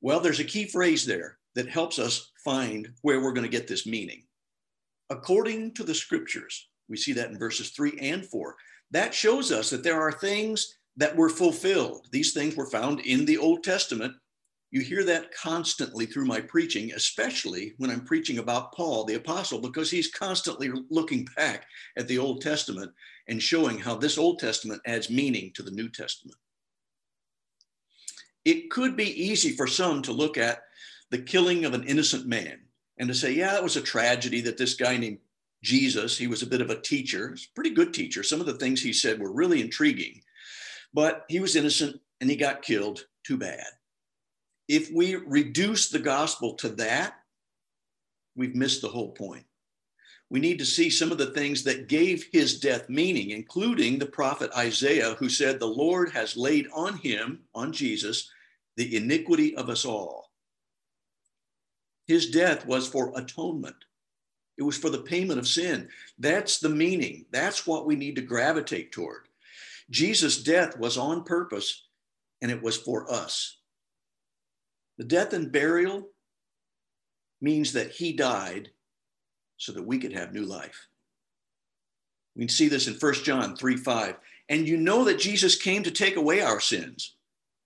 Well, 0.00 0.20
there's 0.20 0.40
a 0.40 0.44
key 0.44 0.66
phrase 0.66 1.06
there 1.06 1.38
that 1.54 1.68
helps 1.68 1.98
us 1.98 2.32
find 2.44 2.90
where 3.02 3.20
we're 3.20 3.32
going 3.32 3.50
to 3.50 3.56
get 3.56 3.66
this 3.66 3.86
meaning. 3.86 4.24
According 5.10 5.74
to 5.74 5.84
the 5.84 5.94
scriptures, 5.94 6.68
we 6.88 6.96
see 6.96 7.12
that 7.14 7.30
in 7.30 7.38
verses 7.38 7.70
three 7.70 7.96
and 8.00 8.26
four. 8.26 8.56
That 8.90 9.14
shows 9.14 9.50
us 9.50 9.70
that 9.70 9.82
there 9.82 10.00
are 10.00 10.12
things 10.12 10.76
that 10.96 11.16
were 11.16 11.30
fulfilled. 11.30 12.06
These 12.12 12.32
things 12.32 12.54
were 12.54 12.70
found 12.70 13.00
in 13.00 13.24
the 13.24 13.38
Old 13.38 13.64
Testament. 13.64 14.14
You 14.74 14.80
hear 14.80 15.04
that 15.04 15.32
constantly 15.32 16.04
through 16.04 16.24
my 16.24 16.40
preaching, 16.40 16.90
especially 16.94 17.74
when 17.78 17.90
I'm 17.90 18.04
preaching 18.04 18.38
about 18.38 18.72
Paul 18.72 19.04
the 19.04 19.14
apostle, 19.14 19.60
because 19.60 19.88
he's 19.88 20.10
constantly 20.10 20.68
looking 20.90 21.28
back 21.36 21.66
at 21.96 22.08
the 22.08 22.18
Old 22.18 22.40
Testament 22.42 22.90
and 23.28 23.40
showing 23.40 23.78
how 23.78 23.94
this 23.94 24.18
Old 24.18 24.40
Testament 24.40 24.82
adds 24.84 25.08
meaning 25.08 25.52
to 25.54 25.62
the 25.62 25.70
New 25.70 25.88
Testament. 25.88 26.36
It 28.44 28.68
could 28.68 28.96
be 28.96 29.24
easy 29.24 29.52
for 29.52 29.68
some 29.68 30.02
to 30.02 30.12
look 30.12 30.36
at 30.36 30.62
the 31.12 31.18
killing 31.18 31.64
of 31.64 31.72
an 31.72 31.84
innocent 31.84 32.26
man 32.26 32.58
and 32.98 33.06
to 33.06 33.14
say, 33.14 33.32
yeah, 33.32 33.56
it 33.56 33.62
was 33.62 33.76
a 33.76 33.80
tragedy 33.80 34.40
that 34.40 34.58
this 34.58 34.74
guy 34.74 34.96
named 34.96 35.18
Jesus. 35.62 36.18
He 36.18 36.26
was 36.26 36.42
a 36.42 36.48
bit 36.48 36.60
of 36.60 36.70
a 36.70 36.80
teacher, 36.80 37.36
pretty 37.54 37.70
good 37.70 37.94
teacher. 37.94 38.24
Some 38.24 38.40
of 38.40 38.46
the 38.46 38.58
things 38.58 38.82
he 38.82 38.92
said 38.92 39.20
were 39.20 39.32
really 39.32 39.60
intriguing, 39.60 40.20
but 40.92 41.26
he 41.28 41.38
was 41.38 41.54
innocent 41.54 42.00
and 42.20 42.28
he 42.28 42.34
got 42.34 42.62
killed. 42.62 43.06
Too 43.22 43.38
bad. 43.38 43.62
If 44.68 44.90
we 44.92 45.16
reduce 45.16 45.88
the 45.88 45.98
gospel 45.98 46.54
to 46.54 46.70
that, 46.70 47.14
we've 48.34 48.54
missed 48.54 48.82
the 48.82 48.88
whole 48.88 49.12
point. 49.12 49.44
We 50.30 50.40
need 50.40 50.58
to 50.58 50.66
see 50.66 50.90
some 50.90 51.12
of 51.12 51.18
the 51.18 51.32
things 51.32 51.64
that 51.64 51.88
gave 51.88 52.26
his 52.32 52.58
death 52.58 52.88
meaning, 52.88 53.30
including 53.30 53.98
the 53.98 54.06
prophet 54.06 54.50
Isaiah, 54.56 55.14
who 55.14 55.28
said, 55.28 55.60
The 55.60 55.66
Lord 55.66 56.10
has 56.12 56.36
laid 56.36 56.66
on 56.74 56.96
him, 56.96 57.40
on 57.54 57.72
Jesus, 57.72 58.30
the 58.76 58.96
iniquity 58.96 59.54
of 59.54 59.68
us 59.68 59.84
all. 59.84 60.30
His 62.06 62.30
death 62.30 62.66
was 62.66 62.88
for 62.88 63.12
atonement. 63.16 63.76
It 64.56 64.62
was 64.62 64.78
for 64.78 64.90
the 64.90 65.02
payment 65.02 65.38
of 65.38 65.48
sin. 65.48 65.88
That's 66.18 66.58
the 66.58 66.68
meaning. 66.68 67.26
That's 67.30 67.66
what 67.66 67.86
we 67.86 67.96
need 67.96 68.16
to 68.16 68.22
gravitate 68.22 68.92
toward. 68.92 69.28
Jesus' 69.90 70.42
death 70.42 70.78
was 70.78 70.96
on 70.96 71.24
purpose 71.24 71.86
and 72.40 72.50
it 72.50 72.62
was 72.62 72.76
for 72.76 73.10
us. 73.12 73.58
The 74.98 75.04
death 75.04 75.32
and 75.32 75.50
burial 75.50 76.08
means 77.40 77.72
that 77.72 77.90
he 77.90 78.12
died 78.12 78.70
so 79.56 79.72
that 79.72 79.86
we 79.86 79.98
could 79.98 80.12
have 80.12 80.32
new 80.32 80.44
life. 80.44 80.88
We 82.36 82.42
can 82.42 82.48
see 82.48 82.68
this 82.68 82.88
in 82.88 82.94
1 82.94 83.14
John 83.24 83.56
3 83.56 83.76
5. 83.76 84.16
And 84.48 84.68
you 84.68 84.76
know 84.76 85.04
that 85.04 85.18
Jesus 85.18 85.56
came 85.56 85.82
to 85.84 85.90
take 85.90 86.16
away 86.16 86.42
our 86.42 86.60
sins, 86.60 87.14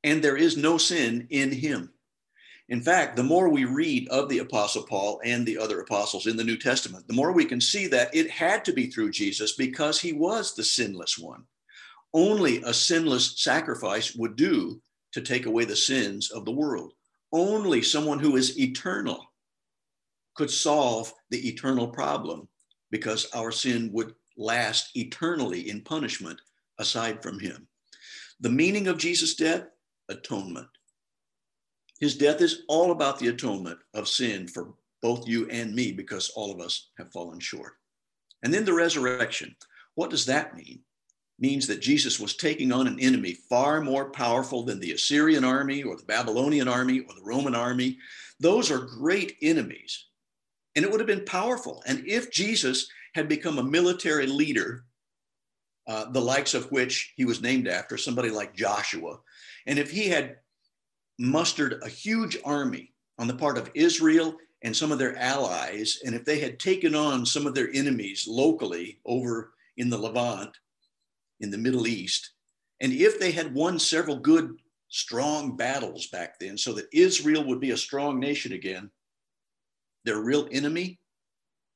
and 0.05 0.23
there 0.23 0.37
is 0.37 0.57
no 0.57 0.79
sin 0.79 1.27
in 1.31 1.51
him. 1.51 1.93
In 2.69 2.83
fact, 2.83 3.17
the 3.17 3.25
more 3.25 3.49
we 3.49 3.65
read 3.65 4.09
of 4.09 4.29
the 4.29 4.39
Apostle 4.41 4.83
Paul 4.83 5.21
and 5.25 5.47
the 5.47 5.57
other 5.57 5.81
apostles 5.81 6.27
in 6.27 6.37
the 6.37 6.45
New 6.45 6.59
Testament, 6.59 7.09
the 7.09 7.15
more 7.15 7.33
we 7.33 7.47
can 7.47 7.61
see 7.61 7.87
that 7.89 8.15
it 8.15 8.31
had 8.31 8.65
to 8.67 8.73
be 8.73 8.87
through 8.87 9.11
Jesus 9.11 9.53
because 9.53 9.99
he 9.99 10.13
was 10.13 10.55
the 10.55 10.63
sinless 10.63 11.19
one. 11.19 11.45
Only 12.13 12.63
a 12.63 12.75
sinless 12.75 13.41
sacrifice 13.41 14.15
would 14.15 14.37
do 14.37 14.81
to 15.13 15.23
take 15.23 15.47
away 15.47 15.65
the 15.65 15.77
sins 15.77 16.31
of 16.31 16.45
the 16.45 16.53
world. 16.53 16.93
Only 17.33 17.83
someone 17.83 18.19
who 18.19 18.37
is 18.37 18.59
eternal 18.59 19.33
could 20.35 20.51
solve 20.51 21.13
the 21.31 21.49
eternal 21.49 21.89
problem 21.89 22.49
because 22.91 23.27
our 23.35 23.53
sin 23.53 23.91
would 23.93 24.15
last 24.37 24.97
eternally 24.97 25.69
in 25.69 25.83
punishment 25.83 26.41
aside 26.79 27.23
from 27.23 27.39
him. 27.39 27.67
The 28.41 28.49
meaning 28.49 28.87
of 28.87 28.99
Jesus' 28.99 29.35
death, 29.35 29.65
atonement. 30.09 30.69
His 32.01 32.17
death 32.17 32.41
is 32.41 32.63
all 32.69 32.93
about 32.93 33.19
the 33.19 33.29
atonement 33.29 33.81
of 33.95 34.09
sin 34.09 34.47
for 34.47 34.75
both 35.03 35.27
you 35.27 35.49
and 35.49 35.75
me 35.75 35.93
because 35.93 36.31
all 36.31 36.53
of 36.53 36.61
us 36.61 36.91
have 36.99 37.13
fallen 37.13 37.41
short. 37.41 37.75
And 38.43 38.55
then 38.55 38.65
the 38.65 38.73
resurrection. 38.73 39.57
What 39.97 40.11
does 40.11 40.25
that 40.27 40.57
mean? 40.57 40.81
Means 41.39 41.67
that 41.67 41.81
Jesus 41.81 42.19
was 42.19 42.35
taking 42.37 42.73
on 42.73 42.87
an 42.87 42.99
enemy 43.01 43.35
far 43.35 43.81
more 43.81 44.11
powerful 44.11 44.65
than 44.65 44.81
the 44.81 44.93
Assyrian 44.93 45.45
army 45.45 45.83
or 45.83 45.97
the 45.97 46.05
Babylonian 46.05 46.69
army 46.69 47.01
or 47.01 47.15
the 47.15 47.23
Roman 47.23 47.55
army. 47.55 47.99
Those 48.41 48.71
are 48.71 48.79
great 48.79 49.37
enemies. 49.41 50.07
And 50.75 50.85
it 50.85 50.91
would 50.91 51.01
have 51.01 51.07
been 51.07 51.25
powerful. 51.25 51.83
And 51.87 52.07
if 52.07 52.31
Jesus 52.31 52.89
had 53.15 53.29
become 53.29 53.59
a 53.59 53.65
military 53.65 54.27
leader, 54.27 54.85
uh, 55.87 56.11
the 56.11 56.21
likes 56.21 56.55
of 56.55 56.71
which 56.71 57.15
he 57.17 57.25
was 57.25 57.41
named 57.41 57.67
after, 57.67 57.97
somebody 57.97 58.31
like 58.31 58.55
Joshua, 58.55 59.19
and 59.67 59.79
if 59.79 59.91
he 59.91 60.09
had 60.09 60.37
mustered 61.19 61.81
a 61.83 61.89
huge 61.89 62.37
army 62.45 62.93
on 63.19 63.27
the 63.27 63.35
part 63.35 63.59
of 63.59 63.71
Israel 63.75 64.37
and 64.63 64.77
some 64.77 64.93
of 64.93 64.99
their 64.99 65.17
allies, 65.17 65.99
and 66.05 66.15
if 66.15 66.25
they 66.25 66.41
had 66.41 66.59
taken 66.59 66.95
on 66.95 67.25
some 67.25 67.47
of 67.47 67.55
their 67.55 67.71
enemies 67.73 68.27
locally 68.29 69.01
over 69.05 69.53
in 69.77 69.89
the 69.89 69.99
Levant, 69.99 70.57
in 71.41 71.51
the 71.51 71.59
Middle 71.59 71.87
East, 71.87 72.33
and 72.81 72.93
if 72.93 73.19
they 73.19 73.33
had 73.33 73.55
won 73.55 73.79
several 73.79 74.17
good, 74.17 74.61
strong 74.89 75.57
battles 75.57 76.07
back 76.09 76.39
then, 76.39 76.57
so 76.57 76.73
that 76.75 76.89
Israel 76.93 77.45
would 77.45 77.61
be 77.61 77.73
a 77.73 77.77
strong 77.77 78.19
nation 78.19 78.53
again, 78.53 78.91
their 80.05 80.21
real 80.21 80.49
enemy, 80.51 80.99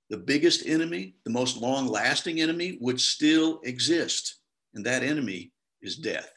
the 0.08 0.16
biggest 0.16 0.66
enemy, 0.66 1.16
the 1.24 1.30
most 1.30 1.56
long 1.56 1.86
lasting 1.86 2.40
enemy, 2.40 2.78
would 2.80 3.00
still 3.00 3.60
exist. 3.64 4.36
And 4.74 4.86
that 4.86 5.02
enemy 5.02 5.52
is 5.82 5.96
death. 5.96 6.30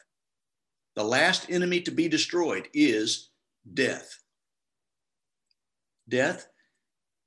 The 0.94 1.04
last 1.04 1.50
enemy 1.50 1.80
to 1.82 1.90
be 1.90 2.08
destroyed 2.08 2.68
is 2.74 3.30
death. 3.74 4.18
Death 6.08 6.46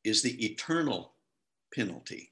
is 0.03 0.22
the 0.22 0.46
eternal 0.46 1.13
penalty. 1.74 2.28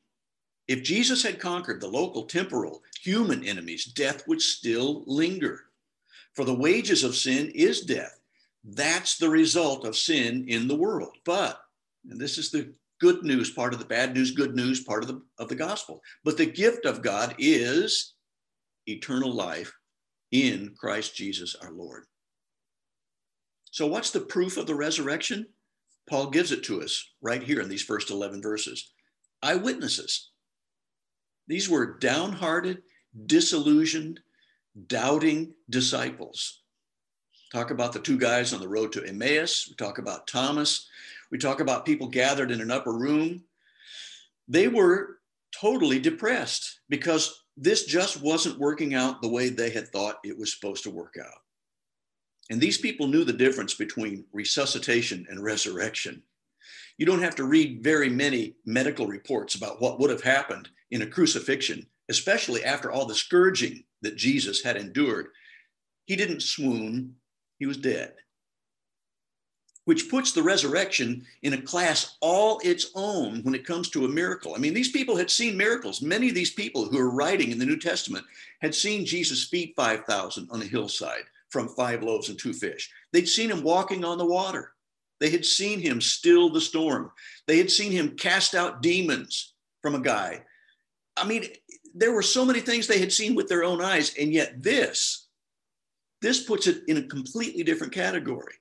If 0.68 0.84
Jesus 0.84 1.24
had 1.24 1.40
conquered 1.40 1.80
the 1.80 1.88
local, 1.88 2.24
temporal, 2.24 2.84
human 3.02 3.44
enemies, 3.44 3.86
death 3.86 4.28
would 4.28 4.42
still 4.42 5.04
linger. 5.08 5.66
For 6.34 6.44
the 6.44 6.54
wages 6.54 7.04
of 7.04 7.16
sin 7.16 7.52
is 7.56 7.82
death. 7.82 8.20
That's 8.64 9.18
the 9.18 9.30
result 9.30 9.86
of 9.86 9.96
sin 9.96 10.46
in 10.48 10.68
the 10.68 10.76
world. 10.76 11.16
But, 11.26 11.60
and 12.10 12.20
this 12.20 12.38
is 12.38 12.52
the 12.52 12.74
good 13.00 13.24
news 13.24 13.52
part 13.52 13.74
of 13.74 13.80
the 13.80 13.86
bad 13.86 14.14
news, 14.14 14.32
good 14.32 14.56
news 14.56 14.84
part 14.84 15.04
of 15.04 15.08
the, 15.08 15.22
of 15.40 15.48
the 15.48 15.56
gospel. 15.56 16.02
But 16.24 16.38
the 16.38 16.46
gift 16.46 16.86
of 16.86 17.02
God 17.02 17.36
is 17.38 18.14
eternal 18.88 19.34
life 19.34 19.74
in 20.32 20.76
Christ 20.78 21.16
Jesus 21.16 21.56
our 21.56 21.72
Lord. 21.72 22.06
So, 23.72 23.88
what's 23.88 24.12
the 24.12 24.20
proof 24.20 24.58
of 24.58 24.68
the 24.68 24.76
resurrection? 24.76 25.48
Paul 26.10 26.30
gives 26.30 26.52
it 26.52 26.64
to 26.64 26.82
us 26.82 27.12
right 27.22 27.44
here 27.44 27.62
in 27.62 27.70
these 27.70 27.84
first 27.84 28.10
11 28.12 28.42
verses. 28.42 28.92
Eyewitnesses. 29.44 30.32
These 31.48 31.70
were 31.70 31.98
downhearted, 31.98 32.84
disillusioned, 33.26 34.20
doubting 34.88 35.54
disciples. 35.70 36.62
Talk 37.52 37.72
about 37.72 37.94
the 37.94 38.00
two 38.00 38.18
guys 38.18 38.54
on 38.54 38.60
the 38.60 38.68
road 38.68 38.92
to 38.94 39.06
Emmaus. 39.06 39.68
We 39.70 39.76
talk 39.76 39.98
about 39.98 40.28
Thomas. 40.28 40.88
We 41.32 41.38
talk 41.38 41.62
about 41.62 41.86
people 41.86 42.08
gathered 42.08 42.52
in 42.52 42.62
an 42.62 42.72
upper 42.72 42.94
room. 42.94 43.44
They 44.48 44.68
were 44.68 45.20
totally 45.52 46.00
depressed 46.00 46.82
because 46.90 47.44
this 47.56 47.86
just 47.86 48.22
wasn't 48.22 48.60
working 48.60 48.94
out 48.94 49.22
the 49.22 49.30
way 49.30 49.50
they 49.50 49.70
had 49.70 49.88
thought 49.90 50.20
it 50.24 50.38
was 50.38 50.54
supposed 50.54 50.84
to 50.84 50.92
work 50.92 51.16
out. 51.20 51.42
And 52.50 52.62
these 52.62 52.78
people 52.78 53.08
knew 53.08 53.24
the 53.24 53.34
difference 53.34 53.74
between 53.74 54.26
resuscitation 54.32 55.26
and 55.30 55.44
resurrection. 55.44 56.22
You 56.98 57.06
don't 57.06 57.22
have 57.22 57.36
to 57.36 57.44
read 57.44 57.84
very 57.84 58.10
many 58.10 58.56
medical 58.66 59.08
reports 59.08 59.56
about 59.56 59.82
what 59.82 60.00
would 60.00 60.10
have 60.10 60.24
happened 60.24 60.70
in 60.92 61.02
a 61.02 61.08
crucifixion, 61.08 61.86
especially 62.10 62.64
after 62.64 62.92
all 62.92 63.06
the 63.06 63.16
scourging 63.16 63.84
that 64.02 64.16
Jesus 64.16 64.64
had 64.64 64.78
endured. 64.78 65.28
He 66.06 66.16
didn't 66.16 66.42
swoon, 66.42 67.16
he 67.60 67.66
was 67.66 67.78
dead 67.78 68.14
which 69.88 70.10
puts 70.10 70.34
the 70.34 70.44
resurrection 70.44 71.26
in 71.44 71.54
a 71.54 71.62
class 71.62 72.18
all 72.20 72.60
its 72.62 72.92
own 72.94 73.42
when 73.44 73.56
it 73.56 73.66
comes 73.66 73.90
to 73.90 74.04
a 74.04 74.10
miracle. 74.10 74.54
I 74.54 74.58
mean, 74.58 74.74
these 74.74 74.92
people 74.92 75.16
had 75.16 75.32
seen 75.32 75.56
miracles. 75.56 76.02
Many 76.02 76.28
of 76.28 76.36
these 76.36 76.52
people 76.52 76.84
who 76.84 77.00
are 77.00 77.10
writing 77.10 77.52
in 77.52 77.58
the 77.58 77.66
New 77.66 77.80
Testament 77.80 78.26
had 78.60 78.76
seen 78.76 79.06
Jesus 79.06 79.46
feed 79.46 79.72
5,000 79.78 80.50
on 80.52 80.62
a 80.62 80.66
hillside 80.66 81.24
from 81.48 81.70
five 81.70 82.04
loaves 82.04 82.28
and 82.28 82.38
two 82.38 82.52
fish. 82.52 82.92
They'd 83.14 83.30
seen 83.30 83.50
him 83.50 83.64
walking 83.64 84.04
on 84.04 84.18
the 84.18 84.26
water. 84.26 84.74
They 85.20 85.30
had 85.30 85.46
seen 85.46 85.80
him 85.80 86.00
still 86.02 86.50
the 86.50 86.62
storm. 86.62 87.12
They 87.48 87.58
had 87.58 87.72
seen 87.72 87.92
him 87.92 88.16
cast 88.16 88.56
out 88.56 88.82
demons 88.82 89.54
from 89.82 89.96
a 89.96 90.00
guy. 90.00 90.44
I 91.16 91.26
mean, 91.26 91.46
there 91.96 92.14
were 92.14 92.22
so 92.22 92.46
many 92.46 92.60
things 92.60 92.86
they 92.86 93.00
had 93.00 93.12
seen 93.12 93.34
with 93.34 93.48
their 93.48 93.64
own 93.64 93.82
eyes. 93.82 94.14
And 94.20 94.32
yet, 94.32 94.62
this, 94.62 95.28
this 96.22 96.44
puts 96.44 96.68
it 96.68 96.84
in 96.88 96.98
a 96.98 97.04
completely 97.04 97.64
different 97.64 97.94
category. 97.94 98.54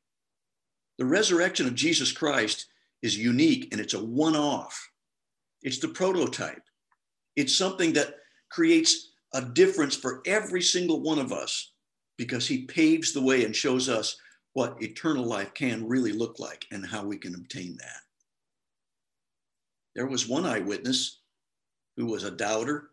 The 0.98 1.04
resurrection 1.04 1.66
of 1.66 1.74
Jesus 1.74 2.12
Christ 2.12 2.66
is 3.02 3.18
unique 3.18 3.68
and 3.72 3.80
it's 3.80 3.94
a 3.94 4.02
one 4.02 4.36
off. 4.36 4.90
It's 5.62 5.78
the 5.78 5.88
prototype. 5.88 6.62
It's 7.34 7.56
something 7.56 7.92
that 7.94 8.14
creates 8.50 9.12
a 9.34 9.42
difference 9.42 9.94
for 9.94 10.22
every 10.26 10.62
single 10.62 11.02
one 11.02 11.18
of 11.18 11.32
us 11.32 11.72
because 12.16 12.46
he 12.46 12.64
paves 12.64 13.12
the 13.12 13.20
way 13.20 13.44
and 13.44 13.54
shows 13.54 13.88
us 13.88 14.16
what 14.56 14.82
eternal 14.82 15.22
life 15.22 15.52
can 15.52 15.86
really 15.86 16.12
look 16.12 16.38
like 16.38 16.64
and 16.72 16.86
how 16.86 17.04
we 17.04 17.18
can 17.18 17.34
obtain 17.34 17.76
that. 17.76 18.00
There 19.94 20.06
was 20.06 20.26
one 20.26 20.46
eyewitness 20.46 21.20
who 21.98 22.06
was 22.06 22.24
a 22.24 22.30
doubter. 22.30 22.88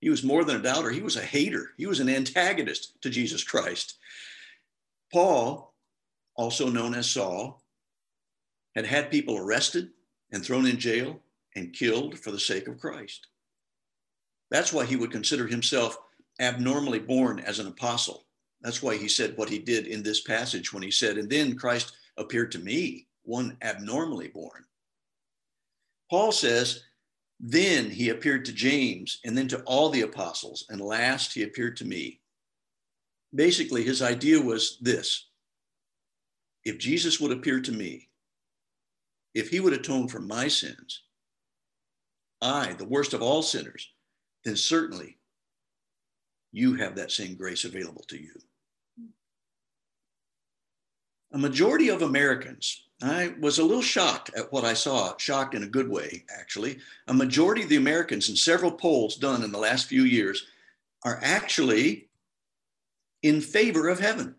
He 0.00 0.10
was 0.10 0.24
more 0.24 0.42
than 0.42 0.56
a 0.56 0.62
doubter, 0.62 0.90
he 0.90 1.00
was 1.00 1.14
a 1.14 1.20
hater, 1.22 1.70
he 1.76 1.86
was 1.86 2.00
an 2.00 2.08
antagonist 2.08 3.00
to 3.02 3.08
Jesus 3.08 3.44
Christ. 3.44 3.98
Paul 5.12 5.76
also 6.34 6.68
known 6.68 6.92
as 6.92 7.08
Saul, 7.08 7.62
had 8.74 8.84
had 8.84 9.12
people 9.12 9.36
arrested 9.36 9.90
and 10.32 10.44
thrown 10.44 10.66
in 10.66 10.80
jail 10.80 11.20
and 11.54 11.72
killed 11.72 12.18
for 12.18 12.32
the 12.32 12.40
sake 12.40 12.66
of 12.66 12.80
Christ. 12.80 13.28
That's 14.50 14.72
why 14.72 14.86
he 14.86 14.96
would 14.96 15.12
consider 15.12 15.46
himself 15.46 15.98
abnormally 16.40 16.98
born 16.98 17.38
as 17.38 17.60
an 17.60 17.68
apostle. 17.68 18.24
That's 18.62 18.82
why 18.82 18.96
he 18.96 19.08
said 19.08 19.36
what 19.36 19.48
he 19.48 19.58
did 19.58 19.86
in 19.86 20.02
this 20.02 20.22
passage 20.22 20.72
when 20.72 20.82
he 20.82 20.90
said, 20.90 21.16
And 21.16 21.30
then 21.30 21.56
Christ 21.56 21.92
appeared 22.16 22.50
to 22.52 22.58
me, 22.58 23.06
one 23.22 23.56
abnormally 23.62 24.28
born. 24.28 24.64
Paul 26.10 26.32
says, 26.32 26.82
Then 27.38 27.90
he 27.90 28.08
appeared 28.08 28.44
to 28.46 28.52
James 28.52 29.20
and 29.24 29.36
then 29.36 29.48
to 29.48 29.62
all 29.62 29.90
the 29.90 30.02
apostles. 30.02 30.66
And 30.70 30.80
last, 30.80 31.32
he 31.32 31.44
appeared 31.44 31.76
to 31.78 31.84
me. 31.84 32.20
Basically, 33.34 33.84
his 33.84 34.02
idea 34.02 34.40
was 34.40 34.78
this 34.80 35.28
if 36.64 36.78
Jesus 36.78 37.20
would 37.20 37.32
appear 37.32 37.60
to 37.60 37.72
me, 37.72 38.08
if 39.34 39.50
he 39.50 39.60
would 39.60 39.72
atone 39.72 40.08
for 40.08 40.20
my 40.20 40.48
sins, 40.48 41.02
I, 42.40 42.72
the 42.72 42.84
worst 42.84 43.14
of 43.14 43.22
all 43.22 43.42
sinners, 43.42 43.90
then 44.44 44.56
certainly 44.56 45.18
you 46.52 46.74
have 46.74 46.96
that 46.96 47.12
same 47.12 47.36
grace 47.36 47.64
available 47.64 48.04
to 48.08 48.20
you. 48.20 48.32
A 51.32 51.38
majority 51.38 51.88
of 51.88 52.02
Americans, 52.02 52.88
I 53.02 53.34
was 53.40 53.58
a 53.58 53.64
little 53.64 53.82
shocked 53.82 54.30
at 54.34 54.50
what 54.52 54.64
I 54.64 54.74
saw, 54.74 55.16
shocked 55.18 55.54
in 55.54 55.62
a 55.62 55.68
good 55.68 55.88
way, 55.88 56.24
actually. 56.38 56.78
A 57.06 57.14
majority 57.14 57.62
of 57.62 57.68
the 57.68 57.76
Americans 57.76 58.28
in 58.28 58.36
several 58.36 58.72
polls 58.72 59.16
done 59.16 59.42
in 59.44 59.52
the 59.52 59.58
last 59.58 59.86
few 59.86 60.02
years 60.04 60.46
are 61.04 61.20
actually 61.22 62.08
in 63.22 63.40
favor 63.40 63.88
of 63.88 64.00
heaven 64.00 64.34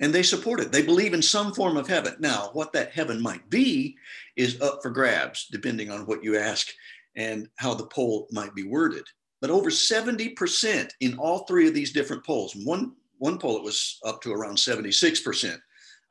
and 0.00 0.14
they 0.14 0.22
support 0.22 0.60
it. 0.60 0.72
They 0.72 0.82
believe 0.82 1.12
in 1.12 1.22
some 1.22 1.52
form 1.52 1.76
of 1.76 1.86
heaven. 1.86 2.16
Now, 2.18 2.50
what 2.54 2.72
that 2.72 2.92
heaven 2.92 3.20
might 3.20 3.48
be 3.50 3.96
is 4.34 4.60
up 4.60 4.80
for 4.82 4.90
grabs, 4.90 5.46
depending 5.52 5.90
on 5.90 6.06
what 6.06 6.24
you 6.24 6.38
ask 6.38 6.68
and 7.16 7.48
how 7.56 7.74
the 7.74 7.86
poll 7.86 8.26
might 8.32 8.54
be 8.54 8.62
worded. 8.62 9.04
But 9.40 9.50
over 9.50 9.70
70% 9.70 10.90
in 11.00 11.18
all 11.18 11.40
three 11.40 11.68
of 11.68 11.74
these 11.74 11.92
different 11.92 12.24
polls. 12.24 12.56
One, 12.56 12.92
one 13.18 13.38
poll, 13.38 13.58
it 13.58 13.62
was 13.62 13.98
up 14.04 14.22
to 14.22 14.32
around 14.32 14.56
76%. 14.56 15.58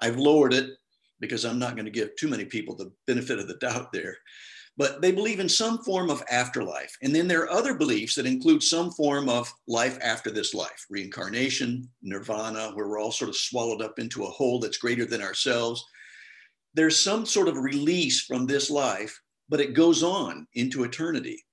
I've 0.02 0.18
lowered 0.18 0.54
it 0.54 0.72
because 1.20 1.46
I'm 1.46 1.60
not 1.60 1.76
going 1.76 1.86
to 1.86 1.92
give 1.92 2.16
too 2.16 2.28
many 2.28 2.46
people 2.46 2.76
the 2.76 2.92
benefit 3.08 3.40
of 3.40 3.48
the 3.48 3.56
doubt 3.56 3.92
there. 3.92 4.18
But 4.78 5.02
they 5.02 5.12
believe 5.12 5.42
in 5.42 5.50
some 5.50 5.80
form 5.80 6.10
of 6.10 6.24
afterlife. 6.32 6.96
And 7.04 7.14
then 7.14 7.28
there 7.28 7.42
are 7.42 7.50
other 7.50 7.74
beliefs 7.74 8.16
that 8.16 8.26
include 8.26 8.64
some 8.64 8.92
form 8.92 9.28
of 9.28 9.52
life 9.68 9.98
after 10.02 10.32
this 10.32 10.54
life 10.54 10.86
reincarnation, 10.90 11.90
nirvana, 12.02 12.72
where 12.74 12.88
we're 12.88 13.00
all 13.00 13.12
sort 13.12 13.30
of 13.30 13.36
swallowed 13.36 13.82
up 13.82 14.00
into 14.00 14.24
a 14.24 14.30
whole 14.30 14.60
that's 14.60 14.78
greater 14.78 15.06
than 15.06 15.22
ourselves. 15.22 15.84
There's 16.76 17.04
some 17.04 17.26
sort 17.26 17.50
of 17.50 17.58
release 17.58 18.22
from 18.22 18.46
this 18.46 18.70
life, 18.70 19.20
but 19.50 19.60
it 19.60 19.74
goes 19.74 20.02
on 20.02 20.48
into 20.54 20.86
eternity. 20.86 21.44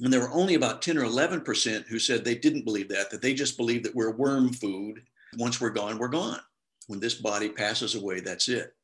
And 0.00 0.12
there 0.12 0.20
were 0.20 0.32
only 0.32 0.56
about 0.56 0.82
10 0.82 0.98
or 0.98 1.04
11% 1.04 1.86
who 1.86 1.98
said 1.98 2.22
they 2.22 2.34
didn't 2.34 2.66
believe 2.66 2.90
that, 2.90 3.10
that 3.10 3.22
they 3.22 3.32
just 3.32 3.56
believe 3.56 3.82
that 3.84 3.94
we're 3.94 4.14
worm 4.14 4.52
food. 4.52 5.00
Once 5.38 5.58
we're 5.58 5.70
gone, 5.70 5.96
we're 5.96 6.08
gone 6.08 6.40
when 6.86 7.00
this 7.00 7.14
body 7.14 7.48
passes 7.48 7.94
away, 7.94 8.20
that's 8.20 8.48
it. 8.48 8.74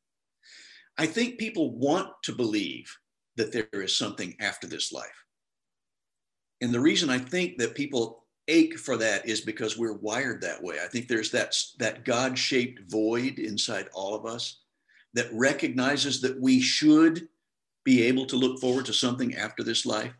I 0.97 1.05
think 1.05 1.37
people 1.37 1.77
want 1.77 2.09
to 2.23 2.33
believe 2.33 2.95
that 3.35 3.51
there 3.51 3.81
is 3.81 3.97
something 3.97 4.35
after 4.39 4.67
this 4.67 4.91
life. 4.91 5.25
And 6.61 6.73
the 6.73 6.79
reason 6.79 7.09
I 7.09 7.17
think 7.17 7.57
that 7.57 7.75
people 7.75 8.25
ache 8.47 8.77
for 8.77 8.97
that 8.97 9.27
is 9.27 9.41
because 9.41 9.77
we're 9.77 9.97
wired 9.97 10.41
that 10.41 10.61
way. 10.61 10.77
I 10.83 10.87
think 10.87 11.07
there's 11.07 11.31
that, 11.31 11.55
that 11.79 12.05
God 12.05 12.37
shaped 12.37 12.91
void 12.91 13.39
inside 13.39 13.87
all 13.93 14.13
of 14.13 14.25
us 14.25 14.59
that 15.13 15.29
recognizes 15.31 16.21
that 16.21 16.39
we 16.39 16.59
should 16.59 17.27
be 17.83 18.03
able 18.03 18.25
to 18.27 18.35
look 18.35 18.59
forward 18.59 18.85
to 18.85 18.93
something 18.93 19.35
after 19.35 19.63
this 19.63 19.85
life. 19.85 20.13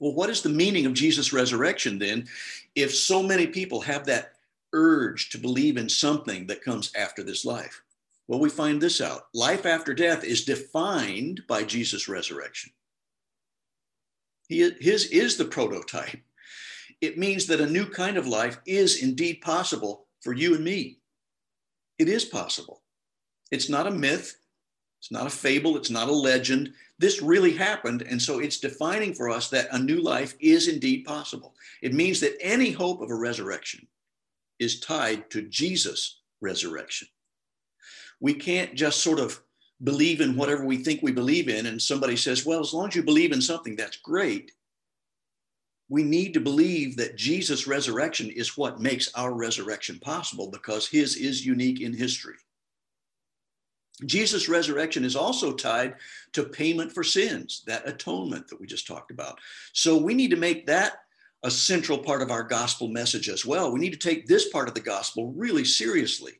Well, 0.00 0.14
what 0.14 0.30
is 0.30 0.42
the 0.42 0.48
meaning 0.48 0.86
of 0.86 0.94
Jesus' 0.94 1.32
resurrection 1.32 1.98
then 1.98 2.26
if 2.74 2.94
so 2.94 3.22
many 3.22 3.46
people 3.46 3.80
have 3.82 4.06
that 4.06 4.33
urge 4.74 5.30
to 5.30 5.38
believe 5.38 5.78
in 5.78 5.88
something 5.88 6.46
that 6.48 6.62
comes 6.62 6.92
after 6.94 7.22
this 7.22 7.46
life? 7.46 7.82
Well, 8.28 8.40
we 8.40 8.50
find 8.50 8.80
this 8.80 9.00
out 9.00 9.28
life 9.32 9.64
after 9.64 9.94
death 9.94 10.24
is 10.24 10.44
defined 10.44 11.42
by 11.48 11.62
Jesus' 11.62 12.08
resurrection. 12.08 12.72
He, 14.48 14.70
his 14.80 15.06
is 15.06 15.36
the 15.36 15.44
prototype. 15.46 16.20
It 17.00 17.18
means 17.18 17.46
that 17.46 17.60
a 17.60 17.66
new 17.66 17.86
kind 17.86 18.16
of 18.16 18.26
life 18.26 18.58
is 18.66 19.02
indeed 19.02 19.40
possible 19.40 20.06
for 20.20 20.32
you 20.32 20.54
and 20.54 20.64
me. 20.64 20.98
It 21.98 22.08
is 22.08 22.24
possible. 22.24 22.82
It's 23.50 23.68
not 23.68 23.86
a 23.86 23.90
myth, 23.90 24.36
it's 25.00 25.12
not 25.12 25.26
a 25.26 25.30
fable, 25.30 25.76
it's 25.76 25.90
not 25.90 26.08
a 26.08 26.12
legend. 26.12 26.72
This 26.98 27.20
really 27.20 27.52
happened. 27.52 28.02
And 28.02 28.20
so 28.20 28.38
it's 28.38 28.58
defining 28.58 29.12
for 29.12 29.28
us 29.28 29.50
that 29.50 29.68
a 29.70 29.78
new 29.78 30.00
life 30.00 30.34
is 30.40 30.66
indeed 30.66 31.04
possible. 31.04 31.54
It 31.82 31.92
means 31.92 32.20
that 32.20 32.36
any 32.40 32.70
hope 32.70 33.02
of 33.02 33.10
a 33.10 33.14
resurrection 33.14 33.86
is 34.58 34.80
tied 34.80 35.30
to 35.30 35.42
Jesus' 35.42 36.20
resurrection. 36.40 37.08
We 38.20 38.34
can't 38.34 38.74
just 38.74 39.00
sort 39.00 39.18
of 39.18 39.40
believe 39.82 40.20
in 40.20 40.36
whatever 40.36 40.64
we 40.64 40.78
think 40.78 41.02
we 41.02 41.12
believe 41.12 41.48
in, 41.48 41.66
and 41.66 41.80
somebody 41.80 42.16
says, 42.16 42.46
well, 42.46 42.60
as 42.60 42.72
long 42.72 42.88
as 42.88 42.96
you 42.96 43.02
believe 43.02 43.32
in 43.32 43.42
something, 43.42 43.76
that's 43.76 43.96
great. 43.96 44.52
We 45.88 46.02
need 46.02 46.32
to 46.34 46.40
believe 46.40 46.96
that 46.96 47.16
Jesus' 47.16 47.66
resurrection 47.66 48.30
is 48.30 48.56
what 48.56 48.80
makes 48.80 49.12
our 49.14 49.34
resurrection 49.34 49.98
possible 49.98 50.50
because 50.50 50.88
his 50.88 51.16
is 51.16 51.44
unique 51.44 51.80
in 51.80 51.92
history. 51.92 52.36
Jesus' 54.06 54.48
resurrection 54.48 55.04
is 55.04 55.14
also 55.14 55.52
tied 55.52 55.94
to 56.32 56.44
payment 56.44 56.90
for 56.92 57.04
sins, 57.04 57.62
that 57.66 57.86
atonement 57.88 58.48
that 58.48 58.60
we 58.60 58.66
just 58.66 58.86
talked 58.86 59.10
about. 59.10 59.38
So 59.72 59.96
we 59.96 60.14
need 60.14 60.30
to 60.30 60.36
make 60.36 60.66
that 60.66 61.03
a 61.44 61.50
central 61.50 61.98
part 61.98 62.22
of 62.22 62.30
our 62.30 62.42
gospel 62.42 62.88
message 62.88 63.28
as 63.28 63.44
well. 63.44 63.70
We 63.70 63.78
need 63.78 63.92
to 63.92 63.98
take 63.98 64.26
this 64.26 64.48
part 64.48 64.66
of 64.66 64.74
the 64.74 64.80
gospel 64.80 65.32
really 65.36 65.64
seriously. 65.64 66.32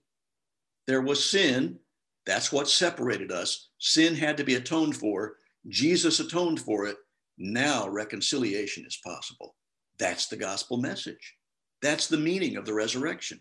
There 0.86 1.02
was 1.02 1.22
sin, 1.22 1.78
that's 2.24 2.50
what 2.50 2.68
separated 2.68 3.30
us. 3.30 3.68
Sin 3.78 4.14
had 4.14 4.38
to 4.38 4.44
be 4.44 4.54
atoned 4.54 4.96
for. 4.96 5.36
Jesus 5.68 6.20
atoned 6.20 6.60
for 6.60 6.86
it. 6.86 6.96
Now 7.36 7.86
reconciliation 7.86 8.86
is 8.86 8.98
possible. 9.04 9.54
That's 9.98 10.26
the 10.28 10.36
gospel 10.36 10.78
message. 10.78 11.36
That's 11.82 12.06
the 12.06 12.16
meaning 12.16 12.56
of 12.56 12.64
the 12.64 12.72
resurrection. 12.72 13.40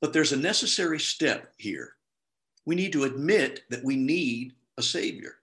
But 0.00 0.14
there's 0.14 0.32
a 0.32 0.38
necessary 0.38 1.00
step 1.00 1.52
here. 1.58 1.92
We 2.64 2.74
need 2.74 2.92
to 2.92 3.04
admit 3.04 3.64
that 3.68 3.84
we 3.84 3.96
need 3.96 4.54
a 4.78 4.82
savior 4.82 5.36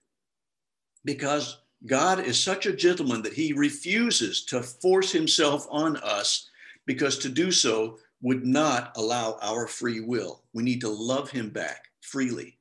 because 1.04 1.58
God 1.84 2.20
is 2.20 2.42
such 2.42 2.66
a 2.66 2.74
gentleman 2.74 3.22
that 3.22 3.34
he 3.34 3.52
refuses 3.52 4.44
to 4.46 4.62
force 4.62 5.12
himself 5.12 5.66
on 5.70 5.98
us 5.98 6.48
because 6.86 7.18
to 7.18 7.28
do 7.28 7.52
so 7.52 7.98
would 8.22 8.46
not 8.46 8.92
allow 8.96 9.38
our 9.42 9.66
free 9.66 10.00
will. 10.00 10.42
We 10.54 10.62
need 10.62 10.80
to 10.80 10.88
love 10.88 11.30
him 11.30 11.50
back 11.50 11.88
freely. 12.00 12.56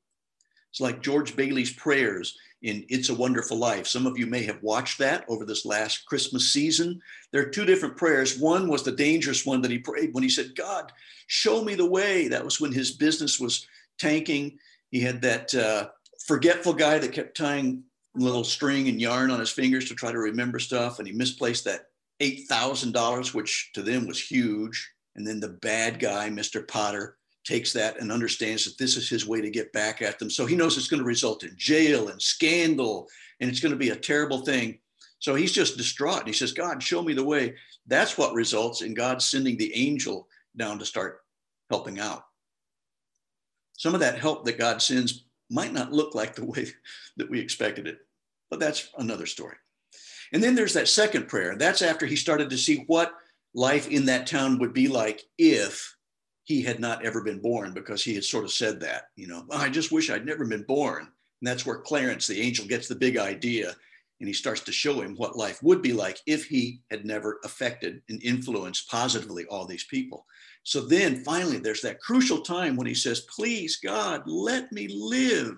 It's 0.70 0.82
like 0.82 1.02
George 1.02 1.36
Bailey's 1.36 1.72
prayers 1.72 2.38
in 2.62 2.86
It's 2.90 3.10
a 3.10 3.16
Wonderful 3.16 3.58
Life. 3.58 3.88
Some 3.88 4.06
of 4.06 4.18
you 4.18 4.26
may 4.26 4.44
have 4.44 4.62
watched 4.62 4.98
that 5.00 5.24
over 5.30 5.46
this 5.46 5.66
last 5.66 6.06
Christmas 6.06 6.52
season. 6.52 7.02
There 7.32 7.42
are 7.42 7.50
two 7.50 7.64
different 7.64 7.96
prayers. 7.96 8.38
One 8.38 8.68
was 8.68 8.84
the 8.84 8.92
dangerous 8.92 9.46
one 9.46 9.62
that 9.62 9.72
he 9.72 9.78
prayed 9.78 10.14
when 10.14 10.24
he 10.24 10.30
said, 10.30 10.56
God, 10.56 10.92
show 11.28 11.64
me 11.64 11.76
the 11.76 11.90
way. 11.90 12.28
That 12.28 12.44
was 12.44 12.60
when 12.60 12.72
his 12.72 12.92
business 12.92 13.40
was 13.40 13.66
tanking. 13.98 14.58
He 14.92 15.00
had 15.00 15.22
that 15.22 15.56
uh, 15.56 15.90
forgetful 16.26 16.74
guy 16.74 17.00
that 17.00 17.14
kept 17.14 17.38
tying 17.38 17.84
little 18.16 18.44
string 18.44 18.88
and 18.88 19.00
yarn 19.00 19.32
on 19.32 19.40
his 19.40 19.52
fingers 19.52 19.88
to 19.90 19.96
try 19.96 20.12
to 20.12 20.18
remember 20.18 20.60
stuff. 20.60 21.00
And 21.00 21.08
he 21.08 21.14
misplaced 21.14 21.66
that 21.66 21.88
$8,000, 22.22 23.34
which 23.34 23.72
to 23.74 23.82
them 23.82 24.08
was 24.08 24.22
huge. 24.22 24.92
And 25.16 25.26
then 25.26 25.40
the 25.40 25.50
bad 25.50 26.00
guy, 26.00 26.30
Mr. 26.30 26.68
Potter, 26.68 27.18
takes 27.46 27.72
that 27.74 28.00
and 28.00 28.12
understands 28.12 28.66
that 28.66 28.78
this 28.78 28.98
is 28.98 29.08
his 29.08 29.28
way 29.28 29.40
to 29.40 29.50
get 29.50 29.72
back 29.72 30.02
at 30.02 30.18
them. 30.18 30.30
So 30.30 30.46
he 30.46 30.56
knows 30.56 30.78
it's 30.78 30.88
going 30.88 31.02
to 31.02 31.06
result 31.06 31.44
in 31.44 31.54
jail 31.58 32.10
and 32.10 32.22
scandal, 32.22 33.08
and 33.40 33.50
it's 33.50 33.60
going 33.60 33.72
to 33.72 33.78
be 33.78 33.90
a 33.90 33.96
terrible 33.96 34.40
thing. 34.40 34.80
So 35.20 35.36
he's 35.36 35.52
just 35.52 35.78
distraught. 35.78 36.20
And 36.20 36.28
He 36.28 36.34
says, 36.34 36.54
God, 36.54 36.82
show 36.82 37.02
me 37.02 37.14
the 37.14 37.24
way. 37.24 37.56
That's 37.88 38.18
what 38.18 38.34
results 38.34 38.82
in 38.82 38.94
God 38.94 39.22
sending 39.22 39.58
the 39.58 39.74
angel 39.76 40.28
down 40.58 40.80
to 40.80 40.86
start 40.86 41.22
helping 41.70 42.00
out. 42.00 42.26
Some 43.74 43.94
of 43.94 44.00
that 44.00 44.20
help 44.20 44.46
that 44.46 44.58
God 44.58 44.82
sends 44.82 45.25
might 45.50 45.74
not 45.74 45.92
look 45.92 46.16
like 46.16 46.36
the 46.36 46.46
way 46.46 46.68
that 47.18 47.30
we 47.30 47.40
expected 47.40 47.88
it. 47.88 48.00
But 48.50 48.60
that's 48.60 48.90
another 48.98 49.26
story. 49.26 49.56
And 50.34 50.42
then 50.42 50.56
there's 50.56 50.74
that 50.74 50.88
second 50.88 51.28
prayer. 51.28 51.56
That's 51.56 51.82
after 51.82 52.06
he 52.06 52.16
started 52.16 52.50
to 52.50 52.58
see 52.58 52.84
what 52.88 53.14
life 53.54 53.88
in 53.88 54.06
that 54.06 54.28
town 54.28 54.60
would 54.60 54.74
be 54.74 54.88
like 54.88 55.22
if 55.38 55.96
he 56.44 56.62
had 56.62 56.80
not 56.80 57.04
ever 57.04 57.24
been 57.24 57.40
born, 57.40 57.74
because 57.74 58.04
he 58.04 58.14
had 58.14 58.24
sort 58.24 58.44
of 58.44 58.52
said 58.52 58.80
that, 58.82 59.08
you 59.16 59.28
know, 59.28 59.46
I 59.52 59.70
just 59.70 59.92
wish 59.92 60.10
I'd 60.10 60.26
never 60.26 60.46
been 60.46 60.64
born. 60.64 61.04
And 61.04 61.48
that's 61.48 61.66
where 61.66 61.80
Clarence, 61.80 62.28
the 62.28 62.42
angel, 62.42 62.68
gets 62.68 62.88
the 62.88 62.96
big 62.96 63.18
idea 63.18 63.76
and 64.20 64.28
he 64.28 64.34
starts 64.34 64.62
to 64.62 64.72
show 64.72 65.02
him 65.02 65.16
what 65.16 65.36
life 65.36 65.62
would 65.62 65.82
be 65.82 65.94
like 65.94 66.20
if 66.26 66.46
he 66.46 66.80
had 66.90 67.06
never 67.06 67.40
affected 67.44 68.02
and 68.10 68.24
influenced 68.24 68.90
positively 68.90 69.46
all 69.46 69.66
these 69.66 69.84
people. 69.86 70.26
So 70.66 70.82
then 70.82 71.24
finally, 71.24 71.60
there's 71.60 71.82
that 71.82 72.02
crucial 72.02 72.42
time 72.42 72.76
when 72.76 72.88
he 72.88 72.96
says, 72.96 73.22
Please, 73.22 73.78
God, 73.78 74.24
let 74.26 74.72
me 74.72 74.88
live. 74.88 75.58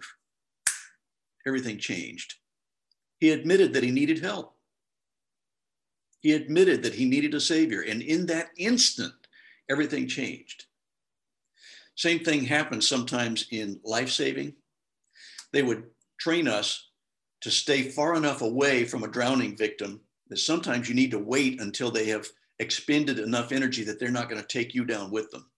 Everything 1.47 1.77
changed. 1.79 2.35
He 3.19 3.31
admitted 3.31 3.73
that 3.73 3.83
he 3.83 3.91
needed 3.91 4.19
help. 4.19 4.55
He 6.19 6.33
admitted 6.33 6.83
that 6.83 6.93
he 6.93 7.05
needed 7.05 7.33
a 7.33 7.39
savior. 7.39 7.81
And 7.87 8.01
in 8.01 8.25
that 8.25 8.49
instant, 8.57 9.13
everything 9.69 10.09
changed. 10.09 10.65
Same 11.95 12.19
thing 12.19 12.43
happens 12.43 12.87
sometimes 12.87 13.47
in 13.51 13.79
life 13.85 14.09
saving. 14.09 14.55
They 15.53 15.63
would 15.63 15.85
train 16.19 16.49
us 16.49 16.89
to 17.41 17.49
stay 17.49 17.83
far 17.83 18.15
enough 18.15 18.41
away 18.41 18.83
from 18.83 19.03
a 19.03 19.07
drowning 19.07 19.55
victim 19.55 20.01
that 20.27 20.39
sometimes 20.39 20.89
you 20.89 20.95
need 20.95 21.11
to 21.11 21.19
wait 21.19 21.61
until 21.61 21.91
they 21.91 22.07
have 22.07 22.27
expended 22.59 23.19
enough 23.19 23.51
energy 23.51 23.83
that 23.83 23.99
they're 23.99 24.09
not 24.09 24.29
going 24.29 24.41
to 24.41 24.47
take 24.47 24.73
you 24.73 24.85
down 24.85 25.11
with 25.11 25.29
them, 25.31 25.49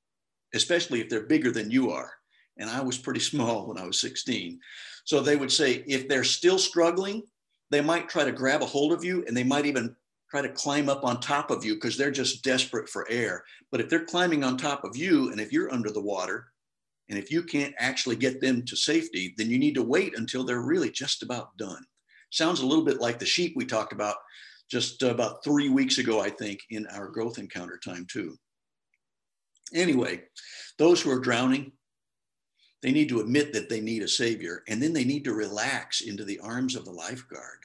especially 0.53 1.01
if 1.01 1.09
they're 1.09 1.27
bigger 1.27 1.51
than 1.51 1.71
you 1.71 1.91
are. 1.91 2.12
And 2.57 2.69
I 2.69 2.81
was 2.81 2.97
pretty 2.97 3.19
small 3.31 3.67
when 3.67 3.77
I 3.77 3.85
was 3.85 4.01
16. 4.01 4.59
So 5.05 5.21
they 5.21 5.35
would 5.35 5.51
say, 5.51 5.83
if 5.88 6.07
they're 6.07 6.23
still 6.23 6.59
struggling, 6.59 7.23
they 7.71 7.81
might 7.81 8.09
try 8.09 8.23
to 8.23 8.31
grab 8.31 8.62
a 8.62 8.65
hold 8.65 8.93
of 8.93 9.03
you 9.03 9.23
and 9.27 9.35
they 9.35 9.43
might 9.43 9.65
even 9.65 9.95
try 10.29 10.41
to 10.41 10.49
climb 10.49 10.89
up 10.89 11.03
on 11.03 11.19
top 11.19 11.49
of 11.49 11.65
you 11.65 11.75
because 11.75 11.97
they're 11.97 12.12
just 12.12 12.43
desperate 12.43 12.88
for 12.88 13.09
air. 13.09 13.43
But 13.71 13.81
if 13.81 13.89
they're 13.89 14.05
climbing 14.05 14.43
on 14.43 14.57
top 14.57 14.83
of 14.83 14.95
you 14.95 15.31
and 15.31 15.39
if 15.39 15.51
you're 15.51 15.73
under 15.73 15.89
the 15.89 16.01
water, 16.01 16.47
and 17.09 17.17
if 17.17 17.31
you 17.31 17.41
can't 17.41 17.73
actually 17.79 18.15
get 18.15 18.39
them 18.39 18.63
to 18.65 18.75
safety, 18.75 19.33
then 19.38 19.49
you 19.49 19.57
need 19.57 19.73
to 19.75 19.83
wait 19.83 20.17
until 20.17 20.43
they're 20.43 20.62
really 20.62 20.91
just 20.91 21.23
about 21.23 21.57
done. 21.57 21.83
Sounds 22.29 22.62
a 22.62 22.65
little 22.65 22.85
bit 22.85 23.01
like 23.01 23.17
the 23.17 23.25
sheep 23.25 23.53
we 23.55 23.65
talked 23.65 23.93
about 23.93 24.17
just 24.69 25.01
about 25.01 25.43
three 25.43 25.69
weeks 25.69 25.97
ago, 25.97 26.21
I 26.21 26.29
think, 26.29 26.62
in 26.69 26.86
our 26.88 27.08
growth 27.08 27.38
encounter 27.39 27.77
time, 27.77 28.05
too. 28.10 28.38
Anyway, 29.73 30.23
those 30.77 31.01
who 31.01 31.12
are 31.12 31.19
drowning, 31.19 31.71
they 32.82 32.91
need 32.91 33.10
to 33.10 33.19
admit 33.19 33.53
that 33.53 33.69
they 33.69 33.82
need 33.82 34.03
a 34.03 34.08
savior, 34.08 34.63
and 34.67 34.82
then 34.82 34.93
they 34.93 35.03
need 35.03 35.23
to 35.25 35.34
relax 35.34 36.01
into 36.01 36.23
the 36.23 36.39
arms 36.39 36.75
of 36.75 36.86
the 36.86 36.91
lifeguard. 36.91 37.60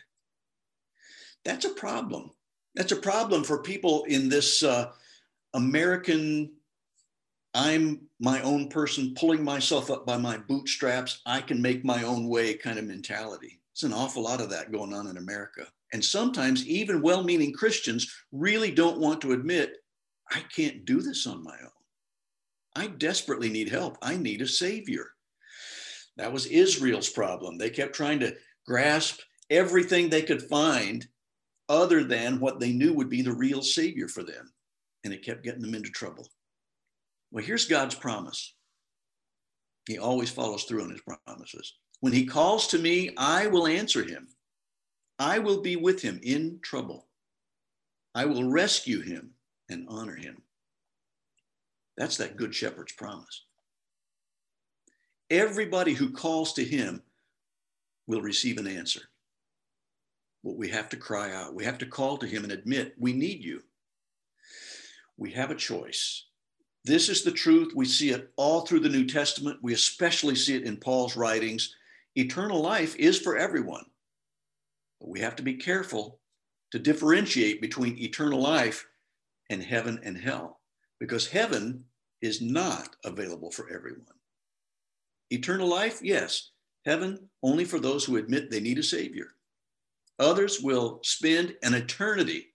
That's 1.45 1.67
a 1.67 1.71
problem. 1.71 2.31
That's 2.75 2.93
a 2.93 2.97
problem 2.97 3.45
for 3.45 3.63
people 3.63 4.05
in 4.05 4.29
this 4.29 4.63
uh, 4.63 4.91
American, 5.53 6.53
I'm 7.55 8.09
my 8.19 8.41
own 8.41 8.69
person, 8.69 9.15
pulling 9.15 9.45
myself 9.45 9.91
up 9.91 10.05
by 10.05 10.17
my 10.17 10.39
bootstraps, 10.39 11.21
I 11.27 11.41
can 11.41 11.63
make 11.63 11.85
my 11.85 12.03
own 12.03 12.29
way 12.29 12.55
kind 12.55 12.79
of 12.79 12.87
mentality. 12.87 13.61
It's 13.73 13.85
an 13.85 13.93
awful 13.93 14.23
lot 14.23 14.41
of 14.41 14.51
that 14.51 14.73
going 14.73 14.93
on 14.93 15.07
in 15.07 15.17
America. 15.17 15.67
And 15.95 16.05
sometimes 16.05 16.67
even 16.67 17.01
well 17.01 17.23
meaning 17.23 17.53
Christians 17.53 18.13
really 18.33 18.73
don't 18.73 18.99
want 18.99 19.21
to 19.21 19.31
admit, 19.31 19.77
I 20.29 20.41
can't 20.55 20.85
do 20.85 21.01
this 21.01 21.25
on 21.25 21.45
my 21.45 21.57
own. 21.63 21.71
I 22.75 22.89
desperately 22.89 23.49
need 23.49 23.69
help. 23.69 23.97
I 24.03 24.17
need 24.17 24.43
a 24.43 24.49
savior. 24.49 25.07
That 26.17 26.33
was 26.33 26.47
Israel's 26.47 27.09
problem. 27.09 27.59
They 27.59 27.71
kept 27.71 27.95
trying 27.95 28.19
to 28.21 28.35
grasp 28.67 29.21
everything 29.51 30.09
they 30.09 30.23
could 30.23 30.43
find 30.43 31.07
other 31.69 32.03
than 32.03 32.41
what 32.41 32.59
they 32.59 32.73
knew 32.73 32.93
would 32.95 33.09
be 33.09 33.23
the 33.23 33.33
real 33.33 33.63
savior 33.63 34.09
for 34.09 34.25
them. 34.25 34.53
And 35.05 35.15
it 35.15 35.25
kept 35.25 35.45
getting 35.45 35.63
them 35.63 35.77
into 35.77 35.91
trouble. 35.91 36.27
Well, 37.31 37.45
here's 37.45 37.67
God's 37.67 37.95
promise. 37.95 38.57
He 39.87 39.99
always 39.99 40.31
follows 40.31 40.65
through 40.65 40.83
on 40.83 40.91
his 40.91 41.03
promises. 41.25 41.75
When 42.01 42.13
he 42.13 42.27
calls 42.27 42.67
to 42.69 42.81
me, 42.81 43.11
I 43.17 43.47
will 43.47 43.69
answer 43.69 44.03
him. 44.03 44.27
I 45.19 45.39
will 45.39 45.61
be 45.61 45.77
with 45.77 46.03
him 46.03 46.21
in 46.23 46.59
trouble. 46.63 47.07
I 48.15 48.25
will 48.25 48.51
rescue 48.51 49.01
him 49.01 49.31
and 49.69 49.87
honor 49.89 50.17
him. 50.17 50.43
That's 51.97 52.17
that 52.17 52.37
good 52.37 52.55
shepherd's 52.55 52.93
promise. 52.93 53.45
Everybody 55.31 55.95
who 55.95 56.11
calls 56.11 56.53
to 56.55 56.65
him 56.65 57.03
will 58.07 58.21
receive 58.21 58.59
an 58.59 58.67
answer. 58.67 59.01
But 60.43 60.57
we 60.57 60.69
have 60.69 60.89
to 60.91 60.97
cry 60.97 61.33
out. 61.33 61.55
We 61.55 61.65
have 61.65 61.79
to 61.79 61.87
call 61.87 62.19
to 62.19 62.27
him 62.27 62.45
and 62.45 62.53
admit, 62.53 62.95
we 62.99 63.13
need 63.13 63.43
you. 63.43 63.63
We 65.17 65.31
have 65.33 65.51
a 65.51 65.57
choice. 65.57 66.27
This 66.85 67.09
is 67.09 67.23
the 67.23 67.33
truth. 67.33 67.73
We 67.75 67.87
see 67.87 68.11
it 68.11 68.31
all 68.37 68.61
through 68.61 68.81
the 68.81 68.91
New 68.91 69.07
Testament. 69.07 69.59
We 69.63 69.73
especially 69.73 70.35
see 70.35 70.55
it 70.55 70.65
in 70.65 70.77
Paul's 70.77 71.17
writings. 71.17 71.75
Eternal 72.15 72.61
life 72.61 72.95
is 72.97 73.19
for 73.19 73.39
everyone. 73.39 73.87
But 75.05 75.11
we 75.11 75.21
have 75.21 75.37
to 75.37 75.43
be 75.43 75.53
careful 75.55 76.19
to 76.71 76.79
differentiate 76.79 77.61
between 77.61 77.99
eternal 77.99 78.41
life 78.41 78.87
and 79.51 79.63
heaven 79.63 80.01
and 80.03 80.17
hell, 80.17 80.61
because 80.99 81.29
heaven 81.29 81.85
is 82.23 82.41
not 82.41 82.97
available 83.05 83.51
for 83.51 83.69
everyone. 83.69 84.07
Eternal 85.29 85.69
life, 85.69 86.01
yes. 86.03 86.53
Heaven, 86.87 87.29
only 87.43 87.67
for 87.67 87.79
those 87.79 88.03
who 88.07 88.17
admit 88.17 88.51
they 88.51 88.61
need 88.61 88.79
a 88.79 88.83
Savior. 88.83 89.35
Others 90.21 90.63
will 90.63 91.01
spend 91.03 91.55
an 91.63 91.75
eternity 91.75 92.55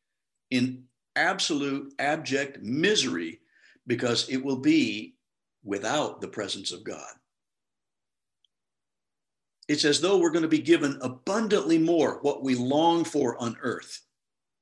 in 0.50 0.86
absolute, 1.16 1.94
abject 2.00 2.64
misery 2.64 3.42
because 3.86 4.28
it 4.28 4.44
will 4.44 4.60
be 4.60 5.14
without 5.64 6.20
the 6.20 6.28
presence 6.28 6.72
of 6.72 6.84
God. 6.84 7.14
It's 9.70 9.86
as 9.86 10.02
though 10.02 10.18
we're 10.18 10.32
going 10.32 10.42
to 10.42 10.48
be 10.48 10.58
given 10.58 10.98
abundantly 11.00 11.78
more 11.78 12.18
what 12.24 12.44
we 12.44 12.56
long 12.56 13.04
for 13.04 13.38
on 13.38 13.56
earth. 13.62 14.02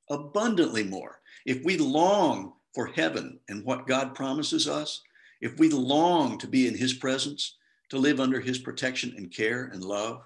Abundantly 0.09 0.83
more. 0.83 1.21
If 1.45 1.63
we 1.63 1.77
long 1.77 2.55
for 2.75 2.87
heaven 2.87 3.39
and 3.47 3.63
what 3.63 3.87
God 3.87 4.15
promises 4.15 4.67
us, 4.67 5.01
if 5.39 5.57
we 5.57 5.69
long 5.69 6.37
to 6.39 6.47
be 6.47 6.67
in 6.67 6.75
his 6.75 6.93
presence, 6.93 7.55
to 7.87 7.97
live 7.97 8.19
under 8.19 8.41
his 8.41 8.59
protection 8.59 9.13
and 9.15 9.33
care 9.33 9.69
and 9.71 9.81
love, 9.81 10.23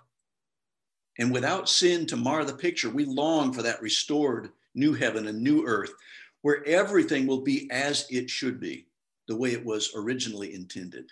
and 1.19 1.31
without 1.31 1.69
sin 1.69 2.07
to 2.07 2.17
mar 2.17 2.43
the 2.43 2.51
picture, 2.51 2.89
we 2.89 3.05
long 3.05 3.53
for 3.53 3.61
that 3.61 3.83
restored 3.83 4.49
new 4.73 4.93
heaven 4.93 5.27
and 5.27 5.39
new 5.39 5.63
earth 5.63 5.93
where 6.41 6.65
everything 6.65 7.27
will 7.27 7.41
be 7.41 7.69
as 7.69 8.07
it 8.09 8.31
should 8.31 8.59
be, 8.59 8.87
the 9.27 9.35
way 9.35 9.51
it 9.51 9.63
was 9.63 9.91
originally 9.95 10.55
intended. 10.55 11.11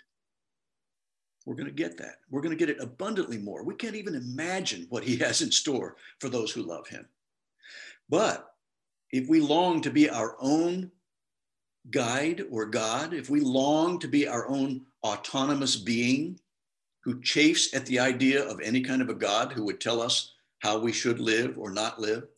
We're 1.50 1.56
going 1.56 1.66
to 1.66 1.74
get 1.74 1.96
that. 1.96 2.18
We're 2.30 2.42
going 2.42 2.56
to 2.56 2.64
get 2.64 2.70
it 2.70 2.80
abundantly 2.80 3.36
more. 3.36 3.64
We 3.64 3.74
can't 3.74 3.96
even 3.96 4.14
imagine 4.14 4.86
what 4.88 5.02
he 5.02 5.16
has 5.24 5.42
in 5.42 5.50
store 5.50 5.96
for 6.20 6.28
those 6.28 6.52
who 6.52 6.62
love 6.62 6.86
him. 6.86 7.08
But 8.08 8.54
if 9.10 9.28
we 9.28 9.40
long 9.40 9.80
to 9.80 9.90
be 9.90 10.08
our 10.08 10.36
own 10.38 10.92
guide 11.90 12.44
or 12.52 12.66
God, 12.66 13.12
if 13.12 13.28
we 13.28 13.40
long 13.40 13.98
to 13.98 14.06
be 14.06 14.28
our 14.28 14.46
own 14.46 14.82
autonomous 15.02 15.74
being 15.74 16.38
who 17.02 17.20
chafes 17.20 17.74
at 17.74 17.84
the 17.86 17.98
idea 17.98 18.48
of 18.48 18.60
any 18.60 18.80
kind 18.80 19.02
of 19.02 19.08
a 19.08 19.14
God 19.14 19.52
who 19.52 19.64
would 19.64 19.80
tell 19.80 20.00
us 20.00 20.34
how 20.60 20.78
we 20.78 20.92
should 20.92 21.18
live 21.18 21.58
or 21.58 21.72
not 21.72 22.00
live, 22.00 22.28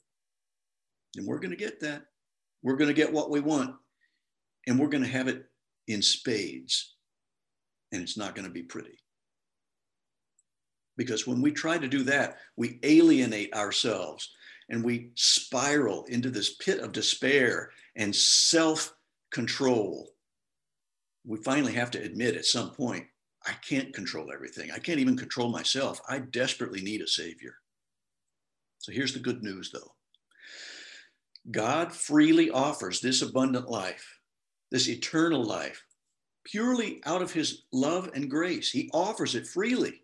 then 1.12 1.26
we're 1.26 1.38
going 1.38 1.50
to 1.50 1.56
get 1.56 1.80
that. 1.80 2.06
We're 2.62 2.76
going 2.76 2.88
to 2.88 2.94
get 2.94 3.12
what 3.12 3.28
we 3.28 3.40
want, 3.40 3.74
and 4.66 4.78
we're 4.78 4.88
going 4.88 5.04
to 5.04 5.10
have 5.10 5.28
it 5.28 5.44
in 5.86 6.00
spades, 6.00 6.94
and 7.92 8.00
it's 8.00 8.16
not 8.16 8.34
going 8.34 8.46
to 8.46 8.50
be 8.50 8.62
pretty. 8.62 9.01
Because 10.96 11.26
when 11.26 11.40
we 11.40 11.52
try 11.52 11.78
to 11.78 11.88
do 11.88 12.02
that, 12.04 12.38
we 12.56 12.78
alienate 12.82 13.54
ourselves 13.54 14.30
and 14.68 14.84
we 14.84 15.10
spiral 15.14 16.04
into 16.04 16.30
this 16.30 16.54
pit 16.56 16.80
of 16.80 16.92
despair 16.92 17.70
and 17.96 18.14
self 18.14 18.94
control. 19.30 20.10
We 21.24 21.38
finally 21.38 21.72
have 21.72 21.90
to 21.92 22.02
admit 22.02 22.36
at 22.36 22.44
some 22.44 22.70
point, 22.70 23.06
I 23.46 23.52
can't 23.66 23.94
control 23.94 24.32
everything. 24.32 24.70
I 24.70 24.78
can't 24.78 25.00
even 25.00 25.16
control 25.16 25.48
myself. 25.48 26.00
I 26.08 26.18
desperately 26.18 26.80
need 26.80 27.00
a 27.00 27.08
savior. 27.08 27.54
So 28.78 28.92
here's 28.92 29.14
the 29.14 29.20
good 29.20 29.42
news 29.42 29.70
though 29.70 29.92
God 31.50 31.92
freely 31.92 32.50
offers 32.50 33.00
this 33.00 33.22
abundant 33.22 33.68
life, 33.68 34.18
this 34.70 34.88
eternal 34.88 35.44
life, 35.44 35.84
purely 36.44 37.00
out 37.04 37.22
of 37.22 37.32
his 37.32 37.62
love 37.72 38.10
and 38.14 38.30
grace. 38.30 38.70
He 38.70 38.90
offers 38.92 39.34
it 39.34 39.46
freely. 39.46 40.01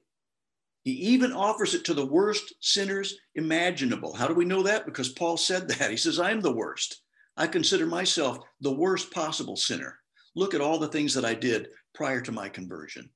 He 0.85 0.93
even 0.93 1.33
offers 1.33 1.75
it 1.75 1.85
to 1.87 1.95
the 1.95 2.07
worst 2.07 2.55
sinners 2.61 3.17
imaginable. 3.35 4.15
How 4.15 4.27
do 4.27 4.35
we 4.35 4.45
know 4.45 4.63
that? 4.63 4.87
Because 4.87 5.11
Paul 5.11 5.37
said 5.37 5.69
that. 5.69 5.91
He 5.91 5.97
says, 5.97 6.19
I'm 6.19 6.41
the 6.41 6.55
worst. 6.55 7.03
I 7.37 7.47
consider 7.47 7.87
myself 7.87 8.39
the 8.61 8.73
worst 8.73 9.13
possible 9.13 9.57
sinner. 9.57 9.99
Look 10.35 10.55
at 10.55 10.61
all 10.61 10.79
the 10.79 10.89
things 10.89 11.15
that 11.15 11.25
I 11.25 11.35
did 11.35 11.69
prior 11.95 12.21
to 12.23 12.33
my 12.33 12.49
conversion. 12.49 13.11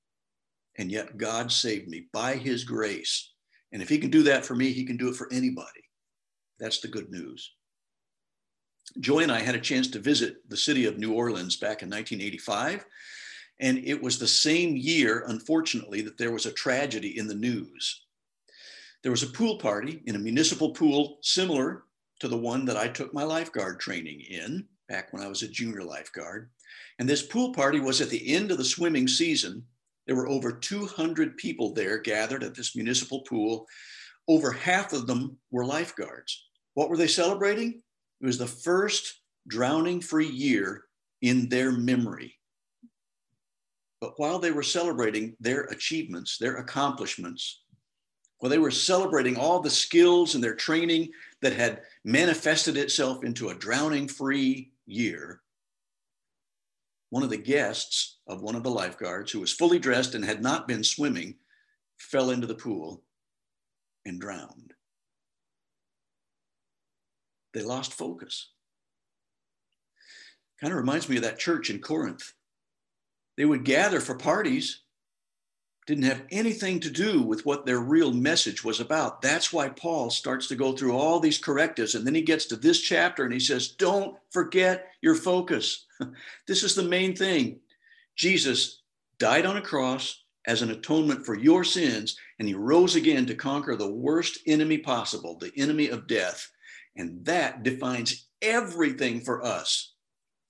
And 0.79 0.91
yet 0.91 1.17
God 1.17 1.53
saved 1.53 1.89
me 1.89 2.07
by 2.13 2.35
his 2.37 2.65
grace. 2.65 3.33
And 3.73 3.83
if 3.83 3.89
he 3.89 3.99
can 3.99 4.11
do 4.11 4.23
that 4.25 4.45
for 4.45 4.55
me, 4.55 4.73
he 4.73 4.85
can 4.85 4.97
do 4.97 5.09
it 5.09 5.17
for 5.17 5.33
anybody. 5.33 5.69
That's 6.59 6.81
the 6.81 6.89
good 6.89 7.11
news. 7.11 7.53
Joy 9.01 9.21
and 9.21 9.33
I 9.33 9.41
had 9.41 9.55
a 9.55 9.61
chance 9.61 9.89
to 9.89 9.99
visit 9.99 10.37
the 10.49 10.57
city 10.57 10.87
of 10.87 10.99
New 10.99 11.13
Orleans 11.13 11.57
back 11.57 11.83
in 11.83 11.89
1985. 11.89 12.85
And 13.63 13.79
it 13.79 14.03
was 14.03 14.19
the 14.19 14.27
same 14.27 14.77
year, 14.77 15.25
unfortunately, 15.29 16.03
that 16.03 16.19
there 16.19 16.33
was 16.33 16.47
a 16.47 16.53
tragedy 16.53 17.17
in 17.17 17.29
the 17.29 17.35
news. 17.35 18.03
There 19.05 19.13
was 19.13 19.23
a 19.23 19.29
pool 19.29 19.57
party 19.59 20.03
in 20.07 20.17
a 20.17 20.19
municipal 20.19 20.73
pool 20.73 21.19
similar 21.23 21.85
to 22.19 22.27
the 22.27 22.37
one 22.37 22.65
that 22.65 22.77
I 22.77 22.89
took 22.89 23.15
my 23.15 23.23
lifeguard 23.23 23.79
training 23.79 24.21
in 24.21 24.67
back 24.89 25.13
when 25.13 25.23
I 25.23 25.29
was 25.29 25.43
a 25.43 25.49
junior 25.49 25.85
lifeguard. 25.85 26.51
And 26.99 27.09
this 27.09 27.23
pool 27.23 27.53
party 27.53 27.79
was 27.79 28.01
at 28.01 28.11
the 28.11 28.35
end 28.35 28.51
of 28.51 28.59
the 28.59 28.65
swimming 28.65 29.07
season. 29.07 29.65
There 30.09 30.17
were 30.17 30.29
over 30.29 30.51
200 30.53 31.37
people 31.37 31.73
there 31.73 31.99
gathered 31.99 32.43
at 32.43 32.57
this 32.57 32.75
municipal 32.75 33.21
pool. 33.21 33.69
Over 34.27 34.51
half 34.51 34.93
of 34.93 35.07
them 35.07 35.39
were 35.53 35.65
lifeguards. 35.65 36.49
What 36.75 36.91
were 36.91 36.97
they 36.97 37.07
celebrating? 37.07 37.81
It 38.21 38.27
was 38.27 38.39
the 38.39 38.47
first 38.47 39.21
drowning 39.47 40.01
free 40.01 40.29
year 40.29 40.85
in 41.21 41.49
their 41.49 41.71
memory. 41.71 42.41
But 44.03 44.19
while 44.19 44.41
they 44.41 44.51
were 44.51 44.65
celebrating 44.65 45.37
their 45.39 45.63
achievements, 45.67 46.37
their 46.37 46.57
accomplishments, 46.57 47.63
while 48.39 48.51
they 48.51 48.59
were 48.59 48.73
celebrating 48.73 49.37
all 49.37 49.61
the 49.61 49.71
skills 49.71 50.35
and 50.35 50.43
their 50.43 50.57
training 50.57 51.11
that 51.41 51.53
had 51.53 51.83
manifested 52.05 52.77
itself 52.77 53.23
into 53.23 53.51
a 53.51 53.55
drowning 53.55 54.09
free 54.09 54.73
year. 54.87 55.41
One 57.11 57.23
of 57.23 57.31
the 57.31 57.37
guests 57.37 58.19
of 58.27 58.43
one 58.43 58.57
of 58.57 58.65
the 58.65 58.73
lifeguards, 58.73 59.31
who 59.31 59.39
was 59.39 59.53
fully 59.53 59.79
dressed 59.79 60.17
and 60.17 60.25
had 60.25 60.43
not 60.43 60.67
been 60.67 60.83
swimming, 60.83 61.37
fell 61.97 62.31
into 62.31 62.49
the 62.49 62.57
pool 62.57 63.05
and 64.05 64.21
drowned. 64.21 64.75
They 67.55 67.63
lost 67.63 67.95
focus. 67.95 68.51
Kind 70.61 70.73
of 70.73 70.81
reminds 70.81 71.09
me 71.09 71.19
of 71.19 71.23
that 71.23 71.39
church 71.39 71.71
in 71.71 71.79
Corinth. 71.79 72.33
They 73.37 73.45
would 73.45 73.65
gather 73.65 74.01
for 74.01 74.15
parties, 74.15 74.83
didn't 75.87 76.05
have 76.05 76.23
anything 76.31 76.79
to 76.81 76.91
do 76.91 77.23
with 77.23 77.45
what 77.45 77.67
their 77.67 77.81
real 77.81 78.13
message 78.13 78.63
was 78.63 78.79
about. 78.79 79.21
That's 79.21 79.53
why 79.53 79.69
Paul 79.69 80.11
starts 80.11 80.47
to 80.49 80.55
go 80.55 80.73
through 80.73 80.97
all 80.97 81.19
these 81.19 81.39
correctives. 81.39 81.95
And 81.95 82.07
then 82.07 82.15
he 82.15 82.23
gets 82.23 82.47
to 82.47 82.57
this 82.57 82.81
chapter 82.81 83.25
and 83.25 83.33
he 83.33 83.41
says, 83.41 83.69
Don't 83.69 84.17
forget 84.31 84.93
your 85.01 85.17
focus. 85.17 85.87
this 86.47 86.63
is 86.63 86.75
the 86.75 86.85
main 86.85 87.17
thing. 87.17 87.59
Jesus 88.15 88.83
died 89.19 89.47
on 89.47 89.57
a 89.57 89.63
cross 89.63 90.23
as 90.47 90.63
an 90.63 90.71
atonement 90.71 91.25
for 91.25 91.37
your 91.37 91.63
sins, 91.63 92.17
and 92.39 92.49
he 92.49 92.55
rose 92.55 92.97
again 92.97 93.25
to 93.27 93.35
conquer 93.35 93.77
the 93.77 93.93
worst 93.93 94.39
enemy 94.47 94.79
possible, 94.79 95.39
the 95.39 95.53
enemy 95.57 95.89
of 95.89 96.07
death. 96.07 96.51
And 96.97 97.25
that 97.25 97.63
defines 97.63 98.27
everything 98.41 99.21
for 99.21 99.45
us. 99.45 99.95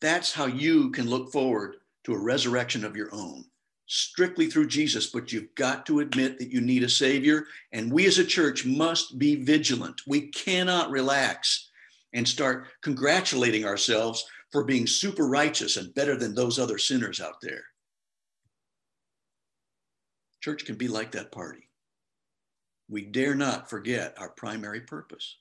That's 0.01 0.33
how 0.33 0.47
you 0.47 0.91
can 0.91 1.09
look 1.09 1.31
forward 1.31 1.77
to 2.05 2.15
a 2.15 2.19
resurrection 2.19 2.85
of 2.85 2.97
your 2.97 3.13
own 3.13 3.45
strictly 3.93 4.47
through 4.47 4.67
Jesus, 4.67 5.09
but 5.09 5.33
you've 5.33 5.55
got 5.55 5.85
to 5.85 6.01
admit 6.01 6.39
that 6.39 6.51
you 6.51 6.63
need 6.63 6.83
a 6.83 6.89
Savior. 6.89 7.45
And 7.73 7.93
we 7.93 8.07
as 8.07 8.19
a 8.19 8.25
church 8.25 8.65
must 8.65 9.19
be 9.19 9.37
vigilant. 9.37 10.01
We 10.07 10.29
cannot 10.29 10.91
relax 10.91 11.69
and 12.15 12.27
start 12.27 12.69
congratulating 12.83 13.67
ourselves 13.67 14.25
for 14.51 14.65
being 14.65 14.87
super 14.87 15.29
righteous 15.29 15.77
and 15.77 15.95
better 15.95 16.17
than 16.17 16.35
those 16.35 16.59
other 16.59 16.79
sinners 16.79 17.21
out 17.21 17.41
there. 17.43 17.65
Church 20.41 20.65
can 20.65 20.77
be 20.77 20.89
like 20.89 21.13
that 21.13 21.31
party. 21.31 21.69
We 22.89 23.05
dare 23.05 23.35
not 23.35 23.69
forget 23.69 24.15
our 24.19 24.31
primary 24.31 24.81
purpose. 24.81 25.37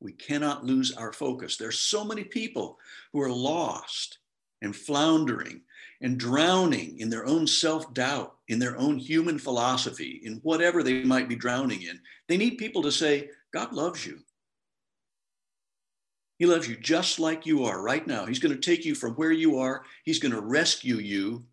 We 0.00 0.12
cannot 0.12 0.64
lose 0.64 0.92
our 0.92 1.12
focus. 1.14 1.56
There's 1.56 1.78
so 1.78 2.04
many 2.04 2.24
people 2.24 2.78
who 3.14 3.22
are 3.22 3.32
lost 3.32 4.18
and 4.62 4.74
floundering 4.74 5.60
and 6.00 6.18
drowning 6.18 6.98
in 6.98 7.08
their 7.08 7.26
own 7.26 7.46
self 7.46 7.92
doubt, 7.94 8.36
in 8.48 8.58
their 8.58 8.76
own 8.76 8.98
human 8.98 9.38
philosophy, 9.38 10.20
in 10.24 10.34
whatever 10.42 10.82
they 10.82 11.02
might 11.02 11.28
be 11.28 11.36
drowning 11.36 11.82
in. 11.82 11.98
They 12.28 12.36
need 12.36 12.58
people 12.58 12.82
to 12.82 12.92
say, 12.92 13.30
God 13.52 13.72
loves 13.72 14.04
you. 14.04 14.18
He 16.38 16.46
loves 16.46 16.68
you 16.68 16.76
just 16.76 17.18
like 17.18 17.46
you 17.46 17.64
are 17.64 17.80
right 17.80 18.06
now. 18.06 18.26
He's 18.26 18.40
going 18.40 18.54
to 18.54 18.60
take 18.60 18.84
you 18.84 18.94
from 18.94 19.12
where 19.12 19.32
you 19.32 19.58
are, 19.58 19.84
He's 20.04 20.18
going 20.18 20.34
to 20.34 20.40
rescue 20.40 20.96
you, 20.96 21.44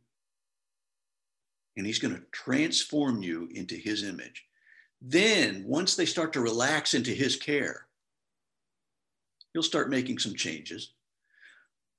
and 1.77 1.85
He's 1.85 1.99
going 1.99 2.15
to 2.15 2.23
transform 2.31 3.21
you 3.21 3.47
into 3.53 3.75
His 3.75 4.03
image. 4.03 4.45
Then, 5.01 5.63
once 5.65 5.95
they 5.95 6.05
start 6.05 6.33
to 6.33 6.41
relax 6.41 6.93
into 6.93 7.11
His 7.11 7.35
care, 7.35 7.85
He'll 9.53 9.63
start 9.63 9.89
making 9.89 10.17
some 10.17 10.35
changes. 10.35 10.93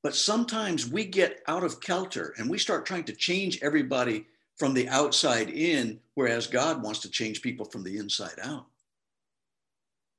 But 0.03 0.17
sometimes 0.17 0.89
we 0.89 1.05
get 1.05 1.43
out 1.47 1.63
of 1.63 1.81
kilter 1.81 2.35
and 2.37 2.51
we 2.51 2.59
start 2.59 2.87
trying 2.87 3.05
to 3.05 3.15
change 3.15 3.61
everybody 3.63 4.27
from 4.57 4.75
the 4.75 4.89
outside 4.89 5.49
in, 5.49 6.01
whereas 6.15 6.47
God 6.47 6.83
wants 6.83 7.01
to 7.01 7.11
change 7.11 7.41
people 7.41 7.65
from 7.65 7.85
the 7.85 7.97
inside 7.97 8.39
out. 8.43 8.67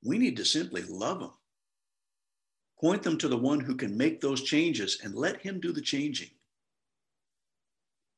We 0.03 0.17
need 0.17 0.37
to 0.37 0.45
simply 0.45 0.83
love 0.83 1.19
them, 1.19 1.31
point 2.79 3.03
them 3.03 3.17
to 3.19 3.27
the 3.27 3.37
one 3.37 3.59
who 3.59 3.75
can 3.75 3.97
make 3.97 4.19
those 4.19 4.41
changes 4.41 4.99
and 5.03 5.15
let 5.15 5.41
him 5.41 5.59
do 5.59 5.71
the 5.71 5.81
changing. 5.81 6.29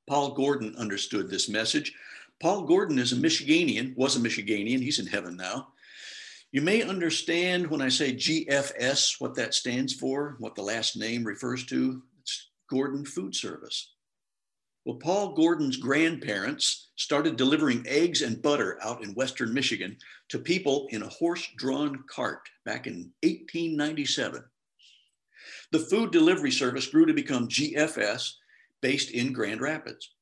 Paul 0.08 0.34
Gordon 0.34 0.76
understood 0.78 1.30
this 1.30 1.50
message. 1.50 1.94
Paul 2.40 2.64
Gordon 2.64 3.00
is 3.00 3.12
a 3.12 3.16
Michiganian, 3.16 3.96
was 3.96 4.16
a 4.16 4.20
Michiganian, 4.20 4.82
he's 4.82 5.00
in 5.00 5.08
heaven 5.08 5.36
now. 5.36 5.70
You 6.56 6.62
may 6.62 6.84
understand 6.84 7.68
when 7.68 7.82
I 7.82 7.90
say 7.90 8.14
GFS, 8.14 9.20
what 9.20 9.36
that 9.36 9.54
stands 9.54 9.92
for, 9.92 10.38
what 10.40 10.56
the 10.56 10.62
last 10.62 10.96
name 10.96 11.26
refers 11.26 11.66
to. 11.66 12.02
It's 12.22 12.52
Gordon 12.70 13.04
Food 13.04 13.36
Service. 13.36 13.92
Well, 14.86 14.96
Paul 14.96 15.34
Gordon's 15.34 15.76
grandparents 15.76 16.92
started 16.96 17.36
delivering 17.36 17.84
eggs 17.86 18.22
and 18.22 18.42
butter 18.42 18.80
out 18.82 19.04
in 19.04 19.14
Western 19.16 19.54
Michigan 19.54 19.98
to 20.30 20.40
people 20.40 20.88
in 20.92 21.04
a 21.04 21.10
horse 21.10 21.46
drawn 21.58 22.06
cart 22.10 22.48
back 22.64 22.88
in 22.88 23.12
1897. 23.24 24.42
The 25.74 25.80
food 25.80 26.12
delivery 26.12 26.52
service 26.52 26.88
grew 26.88 27.06
to 27.06 27.14
become 27.14 27.50
GFS 27.50 28.32
based 28.82 29.12
in 29.12 29.34
Grand 29.34 29.60
Rapids. 29.60 30.15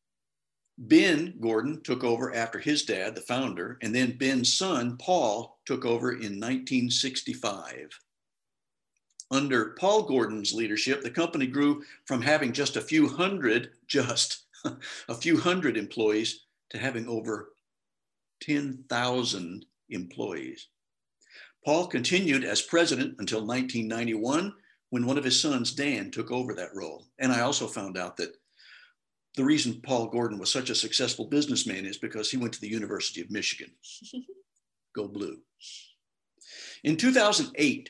Ben 0.77 1.35
Gordon 1.39 1.81
took 1.83 2.03
over 2.03 2.33
after 2.33 2.59
his 2.59 2.83
dad, 2.83 3.15
the 3.15 3.21
founder, 3.21 3.77
and 3.81 3.93
then 3.93 4.17
Ben's 4.17 4.57
son, 4.57 4.97
Paul, 4.97 5.59
took 5.65 5.85
over 5.85 6.11
in 6.11 6.39
1965. 6.39 7.99
Under 9.29 9.75
Paul 9.79 10.03
Gordon's 10.03 10.53
leadership, 10.53 11.01
the 11.01 11.11
company 11.11 11.47
grew 11.47 11.83
from 12.05 12.21
having 12.21 12.53
just 12.53 12.75
a 12.75 12.81
few 12.81 13.07
hundred, 13.07 13.71
just 13.87 14.45
a 15.09 15.15
few 15.15 15.39
hundred 15.39 15.77
employees 15.77 16.45
to 16.71 16.77
having 16.77 17.07
over 17.07 17.53
10,000 18.41 19.65
employees. 19.89 20.67
Paul 21.65 21.87
continued 21.87 22.43
as 22.43 22.61
president 22.61 23.15
until 23.19 23.45
1991 23.45 24.53
when 24.89 25.05
one 25.05 25.17
of 25.17 25.23
his 25.23 25.39
sons, 25.39 25.71
Dan, 25.71 26.11
took 26.11 26.29
over 26.29 26.53
that 26.53 26.75
role. 26.75 27.05
And 27.19 27.31
I 27.31 27.41
also 27.41 27.67
found 27.67 27.97
out 27.97 28.17
that 28.17 28.35
the 29.35 29.43
reason 29.43 29.81
Paul 29.81 30.07
Gordon 30.07 30.37
was 30.37 30.51
such 30.51 30.69
a 30.69 30.75
successful 30.75 31.25
businessman 31.25 31.85
is 31.85 31.97
because 31.97 32.29
he 32.29 32.37
went 32.37 32.53
to 32.53 32.61
the 32.61 32.69
University 32.69 33.21
of 33.21 33.31
Michigan. 33.31 33.71
Go 34.95 35.07
blue. 35.07 35.39
In 36.83 36.97
2008, 36.97 37.89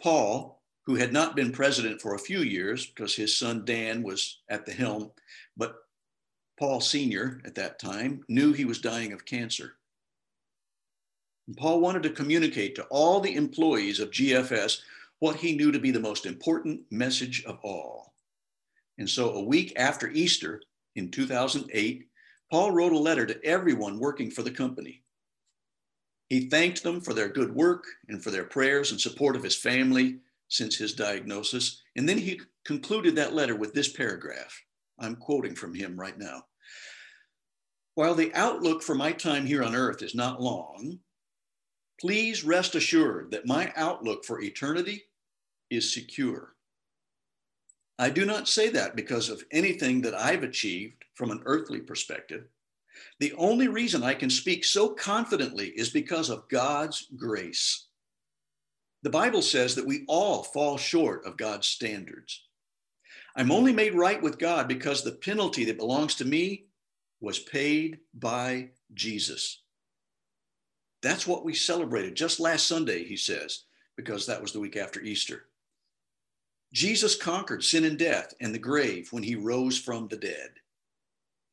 Paul, 0.00 0.62
who 0.86 0.94
had 0.94 1.12
not 1.12 1.34
been 1.34 1.52
president 1.52 2.00
for 2.00 2.14
a 2.14 2.18
few 2.18 2.40
years 2.40 2.86
because 2.86 3.14
his 3.14 3.36
son 3.36 3.64
Dan 3.64 4.02
was 4.02 4.40
at 4.48 4.64
the 4.64 4.72
helm, 4.72 5.10
but 5.56 5.76
Paul 6.58 6.80
Sr. 6.80 7.40
at 7.44 7.56
that 7.56 7.80
time 7.80 8.22
knew 8.28 8.52
he 8.52 8.64
was 8.64 8.80
dying 8.80 9.12
of 9.12 9.24
cancer. 9.24 9.74
And 11.48 11.56
Paul 11.56 11.80
wanted 11.80 12.04
to 12.04 12.10
communicate 12.10 12.76
to 12.76 12.84
all 12.84 13.18
the 13.18 13.34
employees 13.34 13.98
of 13.98 14.10
GFS 14.10 14.80
what 15.18 15.36
he 15.36 15.56
knew 15.56 15.72
to 15.72 15.80
be 15.80 15.90
the 15.90 16.00
most 16.00 16.24
important 16.24 16.82
message 16.90 17.44
of 17.44 17.58
all 17.62 18.11
and 18.98 19.08
so 19.08 19.32
a 19.34 19.44
week 19.44 19.72
after 19.76 20.10
Easter 20.10 20.60
in 20.96 21.10
2008, 21.10 22.06
Paul 22.50 22.70
wrote 22.70 22.92
a 22.92 22.98
letter 22.98 23.26
to 23.26 23.44
everyone 23.44 23.98
working 23.98 24.30
for 24.30 24.42
the 24.42 24.50
company. 24.50 25.02
He 26.28 26.48
thanked 26.48 26.82
them 26.82 27.00
for 27.00 27.14
their 27.14 27.28
good 27.28 27.54
work 27.54 27.84
and 28.08 28.22
for 28.22 28.30
their 28.30 28.44
prayers 28.44 28.90
and 28.90 29.00
support 29.00 29.36
of 29.36 29.42
his 29.42 29.56
family 29.56 30.18
since 30.48 30.76
his 30.76 30.94
diagnosis. 30.94 31.82
And 31.96 32.08
then 32.08 32.18
he 32.18 32.40
concluded 32.64 33.16
that 33.16 33.34
letter 33.34 33.56
with 33.56 33.72
this 33.74 33.92
paragraph. 33.92 34.54
I'm 34.98 35.16
quoting 35.16 35.54
from 35.54 35.74
him 35.74 35.98
right 35.98 36.18
now. 36.18 36.44
While 37.94 38.14
the 38.14 38.32
outlook 38.34 38.82
for 38.82 38.94
my 38.94 39.12
time 39.12 39.44
here 39.44 39.62
on 39.62 39.74
earth 39.74 40.02
is 40.02 40.14
not 40.14 40.40
long, 40.40 40.98
please 42.00 42.44
rest 42.44 42.74
assured 42.74 43.30
that 43.30 43.46
my 43.46 43.72
outlook 43.76 44.24
for 44.24 44.40
eternity 44.40 45.04
is 45.70 45.92
secure. 45.92 46.54
I 47.98 48.10
do 48.10 48.24
not 48.24 48.48
say 48.48 48.70
that 48.70 48.96
because 48.96 49.28
of 49.28 49.44
anything 49.50 50.00
that 50.02 50.14
I've 50.14 50.42
achieved 50.42 51.04
from 51.14 51.30
an 51.30 51.42
earthly 51.44 51.80
perspective. 51.80 52.44
The 53.20 53.32
only 53.34 53.68
reason 53.68 54.02
I 54.02 54.14
can 54.14 54.30
speak 54.30 54.64
so 54.64 54.90
confidently 54.90 55.68
is 55.68 55.90
because 55.90 56.30
of 56.30 56.48
God's 56.48 57.06
grace. 57.16 57.86
The 59.02 59.10
Bible 59.10 59.42
says 59.42 59.74
that 59.74 59.86
we 59.86 60.04
all 60.08 60.42
fall 60.42 60.76
short 60.76 61.24
of 61.26 61.36
God's 61.36 61.66
standards. 61.66 62.46
I'm 63.34 63.50
only 63.50 63.72
made 63.72 63.94
right 63.94 64.20
with 64.20 64.38
God 64.38 64.68
because 64.68 65.02
the 65.02 65.12
penalty 65.12 65.64
that 65.64 65.78
belongs 65.78 66.14
to 66.16 66.24
me 66.24 66.66
was 67.20 67.38
paid 67.38 67.98
by 68.14 68.70
Jesus. 68.94 69.62
That's 71.02 71.26
what 71.26 71.44
we 71.44 71.54
celebrated 71.54 72.14
just 72.14 72.40
last 72.40 72.68
Sunday, 72.68 73.04
he 73.04 73.16
says, 73.16 73.64
because 73.96 74.26
that 74.26 74.40
was 74.40 74.52
the 74.52 74.60
week 74.60 74.76
after 74.76 75.00
Easter. 75.00 75.46
Jesus 76.72 77.14
conquered 77.14 77.62
sin 77.62 77.84
and 77.84 77.98
death 77.98 78.32
and 78.40 78.54
the 78.54 78.58
grave 78.58 79.08
when 79.12 79.22
he 79.22 79.34
rose 79.34 79.78
from 79.78 80.08
the 80.08 80.16
dead. 80.16 80.50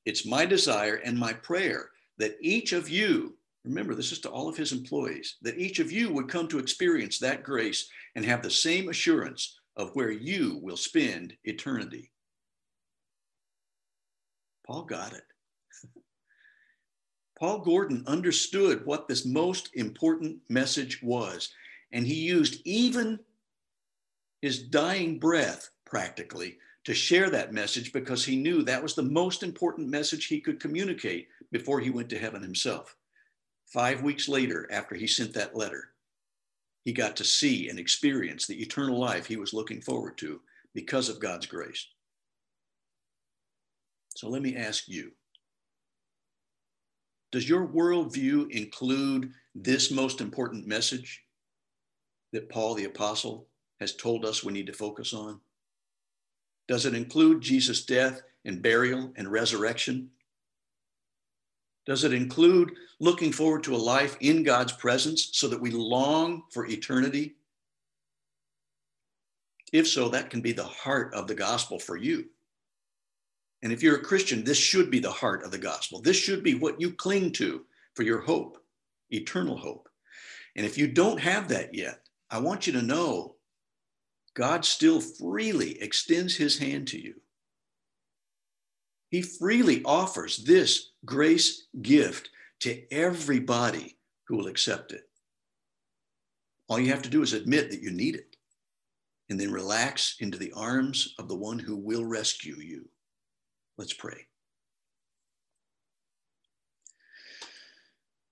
It's 0.05 0.25
my 0.25 0.45
desire 0.45 0.95
and 0.95 1.17
my 1.17 1.34
prayer 1.34 1.89
that 2.17 2.38
each 2.41 2.71
of 2.71 2.89
you, 2.89 3.36
remember, 3.65 3.95
this 3.95 4.12
is 4.12 4.19
to 4.21 4.29
all 4.29 4.47
of 4.47 4.55
his 4.58 4.71
employees, 4.71 5.36
that 5.41 5.58
each 5.58 5.79
of 5.79 5.91
you 5.91 6.12
would 6.13 6.29
come 6.29 6.47
to 6.47 6.60
experience 6.60 7.19
that 7.19 7.43
grace 7.43 7.89
and 8.15 8.25
have 8.25 8.41
the 8.41 8.49
same 8.49 8.89
assurance 8.89 9.60
of 9.75 9.93
where 9.93 10.12
you 10.12 10.60
will 10.62 10.77
spend 10.77 11.36
eternity. 11.43 12.12
Paul 14.65 14.84
got 14.84 15.13
it. 15.13 15.23
Paul 17.38 17.60
Gordon 17.60 18.03
understood 18.05 18.86
what 18.86 19.08
this 19.08 19.25
most 19.25 19.69
important 19.73 20.38
message 20.49 21.01
was, 21.01 21.49
and 21.91 22.05
he 22.05 22.15
used 22.15 22.62
even 22.65 23.19
his 24.41 24.63
dying 24.63 25.19
breath 25.19 25.69
practically 25.86 26.58
to 26.86 26.93
share 26.93 27.30
that 27.30 27.54
message 27.54 27.91
because 27.91 28.23
he 28.23 28.36
knew 28.36 28.63
that 28.63 28.82
was 28.82 28.95
the 28.95 29.04
most 29.04 29.43
important 29.43 29.89
message 29.89 30.25
he 30.25 30.39
could 30.39 30.60
communicate 30.60 31.28
before 31.52 31.80
he 31.80 31.89
went 31.89 32.10
to 32.10 32.17
heaven 32.17 32.41
himself. 32.41 32.95
Five 33.67 34.02
weeks 34.02 34.28
later, 34.28 34.67
after 34.71 34.95
he 34.95 35.06
sent 35.06 35.34
that 35.34 35.56
letter, 35.56 35.89
he 36.86 36.93
got 36.93 37.15
to 37.17 37.23
see 37.23 37.69
and 37.69 37.78
experience 37.78 38.47
the 38.47 38.60
eternal 38.62 38.97
life 38.97 39.25
he 39.28 39.36
was 39.36 39.54
looking 39.54 39.82
forward 39.82 40.17
to 40.19 40.41
because 40.73 41.10
of 41.10 41.19
God's 41.19 41.45
grace. 41.45 41.86
So 44.15 44.30
let 44.30 44.41
me 44.41 44.56
ask 44.56 44.88
you 44.88 45.12
Does 47.32 47.47
your 47.47 47.67
worldview 47.67 48.49
include 48.52 49.32
this 49.54 49.91
most 49.91 50.21
important 50.21 50.65
message 50.65 51.23
that 52.32 52.49
Paul 52.49 52.75
the 52.75 52.86
Apostle 52.86 53.48
has 53.79 53.95
told 53.95 54.25
us 54.25 54.43
we 54.43 54.53
need 54.53 54.67
to 54.67 54.73
focus 54.73 55.13
on? 55.13 55.39
Does 56.67 56.85
it 56.85 56.93
include 56.93 57.41
Jesus' 57.41 57.85
death 57.85 58.21
and 58.45 58.61
burial 58.61 59.11
and 59.15 59.31
resurrection? 59.31 60.09
Does 61.85 62.03
it 62.03 62.13
include 62.13 62.73
looking 62.99 63.31
forward 63.31 63.63
to 63.63 63.75
a 63.75 63.77
life 63.77 64.15
in 64.19 64.43
God's 64.43 64.73
presence 64.73 65.29
so 65.33 65.47
that 65.47 65.59
we 65.59 65.71
long 65.71 66.43
for 66.51 66.67
eternity? 66.67 67.35
If 69.73 69.87
so, 69.87 70.09
that 70.09 70.29
can 70.29 70.41
be 70.41 70.51
the 70.51 70.63
heart 70.63 71.13
of 71.13 71.27
the 71.27 71.35
gospel 71.35 71.79
for 71.79 71.95
you. 71.97 72.25
And 73.61 73.73
if 73.73 73.83
you're 73.83 73.97
a 73.97 74.03
Christian, 74.03 74.43
this 74.43 74.57
should 74.57 74.89
be 74.89 74.99
the 74.99 75.11
heart 75.11 75.43
of 75.43 75.51
the 75.51 75.57
gospel. 75.57 76.01
This 76.01 76.15
should 76.15 76.43
be 76.43 76.55
what 76.55 76.79
you 76.79 76.91
cling 76.91 77.31
to 77.33 77.65
for 77.93 78.03
your 78.03 78.21
hope, 78.21 78.57
eternal 79.09 79.57
hope. 79.57 79.89
And 80.55 80.65
if 80.65 80.77
you 80.77 80.87
don't 80.87 81.19
have 81.19 81.47
that 81.49 81.73
yet, 81.73 82.01
I 82.29 82.39
want 82.39 82.67
you 82.67 82.73
to 82.73 82.81
know 82.81 83.35
God 84.39 84.63
still 84.63 85.02
freely 85.02 85.82
extends 85.82 86.38
his 86.38 86.58
hand 86.58 86.88
to 86.89 86.97
you. 86.97 87.15
He 89.10 89.21
freely 89.21 89.84
offers 89.84 90.38
this 90.38 90.91
grace 91.04 91.67
gift 91.82 92.30
to 92.62 92.82
everybody 92.89 93.97
who 94.28 94.38
will 94.38 94.47
accept 94.47 94.93
it. 94.93 95.02
All 96.69 96.80
you 96.80 96.89
have 96.91 97.02
to 97.02 97.10
do 97.10 97.21
is 97.21 97.34
admit 97.34 97.69
that 97.71 97.82
you 97.82 97.91
need 97.91 98.15
it 98.15 98.38
and 99.30 99.38
then 99.38 99.52
relax 99.52 100.15
into 100.21 100.38
the 100.38 100.54
arms 100.54 101.15
of 101.19 101.28
the 101.28 101.36
one 101.36 101.60
who 101.60 101.75
will 101.75 102.06
rescue 102.06 102.56
you. 102.56 102.88
Let's 103.78 103.93
pray. 103.93 104.25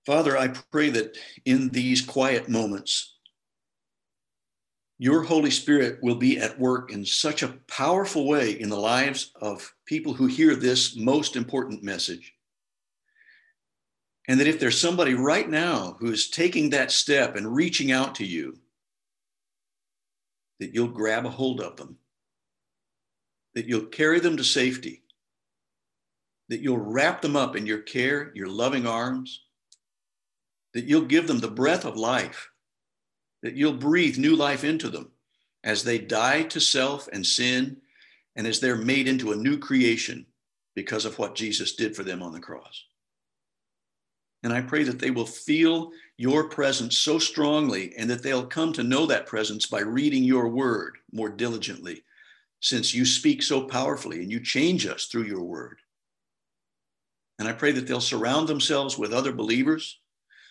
Father, 0.06 0.38
I 0.38 0.48
pray 0.72 0.88
that 0.88 1.18
in 1.44 1.68
these 1.68 2.00
quiet 2.00 2.48
moments, 2.48 3.17
your 4.98 5.22
Holy 5.22 5.50
Spirit 5.50 6.02
will 6.02 6.16
be 6.16 6.38
at 6.38 6.58
work 6.58 6.92
in 6.92 7.04
such 7.04 7.44
a 7.44 7.56
powerful 7.68 8.26
way 8.26 8.50
in 8.50 8.68
the 8.68 8.76
lives 8.76 9.30
of 9.40 9.72
people 9.86 10.12
who 10.12 10.26
hear 10.26 10.56
this 10.56 10.96
most 10.96 11.36
important 11.36 11.84
message. 11.84 12.34
And 14.26 14.40
that 14.40 14.48
if 14.48 14.58
there's 14.58 14.78
somebody 14.78 15.14
right 15.14 15.48
now 15.48 15.96
who 16.00 16.10
is 16.10 16.28
taking 16.28 16.70
that 16.70 16.90
step 16.90 17.36
and 17.36 17.54
reaching 17.54 17.92
out 17.92 18.16
to 18.16 18.26
you, 18.26 18.58
that 20.58 20.74
you'll 20.74 20.88
grab 20.88 21.24
a 21.24 21.30
hold 21.30 21.60
of 21.60 21.76
them, 21.76 21.96
that 23.54 23.66
you'll 23.66 23.86
carry 23.86 24.18
them 24.18 24.36
to 24.36 24.44
safety, 24.44 25.04
that 26.48 26.60
you'll 26.60 26.76
wrap 26.76 27.22
them 27.22 27.36
up 27.36 27.54
in 27.54 27.66
your 27.66 27.78
care, 27.78 28.32
your 28.34 28.48
loving 28.48 28.86
arms, 28.86 29.44
that 30.74 30.84
you'll 30.84 31.02
give 31.02 31.28
them 31.28 31.38
the 31.38 31.48
breath 31.48 31.84
of 31.84 31.96
life 31.96 32.50
that 33.42 33.54
you'll 33.54 33.74
breathe 33.74 34.18
new 34.18 34.36
life 34.36 34.64
into 34.64 34.88
them 34.88 35.10
as 35.64 35.84
they 35.84 35.98
die 35.98 36.42
to 36.44 36.60
self 36.60 37.08
and 37.12 37.24
sin 37.26 37.76
and 38.36 38.46
as 38.46 38.60
they're 38.60 38.76
made 38.76 39.08
into 39.08 39.32
a 39.32 39.36
new 39.36 39.58
creation 39.58 40.26
because 40.74 41.04
of 41.04 41.18
what 41.18 41.34
Jesus 41.34 41.74
did 41.74 41.96
for 41.96 42.04
them 42.04 42.22
on 42.22 42.32
the 42.32 42.40
cross. 42.40 42.84
And 44.42 44.52
I 44.52 44.60
pray 44.60 44.84
that 44.84 45.00
they 45.00 45.10
will 45.10 45.26
feel 45.26 45.90
your 46.16 46.48
presence 46.48 46.98
so 46.98 47.18
strongly 47.18 47.94
and 47.96 48.08
that 48.10 48.22
they'll 48.22 48.46
come 48.46 48.72
to 48.74 48.84
know 48.84 49.06
that 49.06 49.26
presence 49.26 49.66
by 49.66 49.80
reading 49.80 50.22
your 50.22 50.48
word 50.48 50.98
more 51.12 51.28
diligently, 51.28 52.04
since 52.60 52.94
you 52.94 53.04
speak 53.04 53.42
so 53.42 53.62
powerfully 53.62 54.20
and 54.20 54.30
you 54.30 54.40
change 54.40 54.86
us 54.86 55.06
through 55.06 55.24
your 55.24 55.42
word. 55.42 55.80
And 57.38 57.48
I 57.48 57.52
pray 57.52 57.72
that 57.72 57.86
they'll 57.86 58.00
surround 58.00 58.48
themselves 58.48 58.96
with 58.96 59.12
other 59.12 59.32
believers 59.32 59.98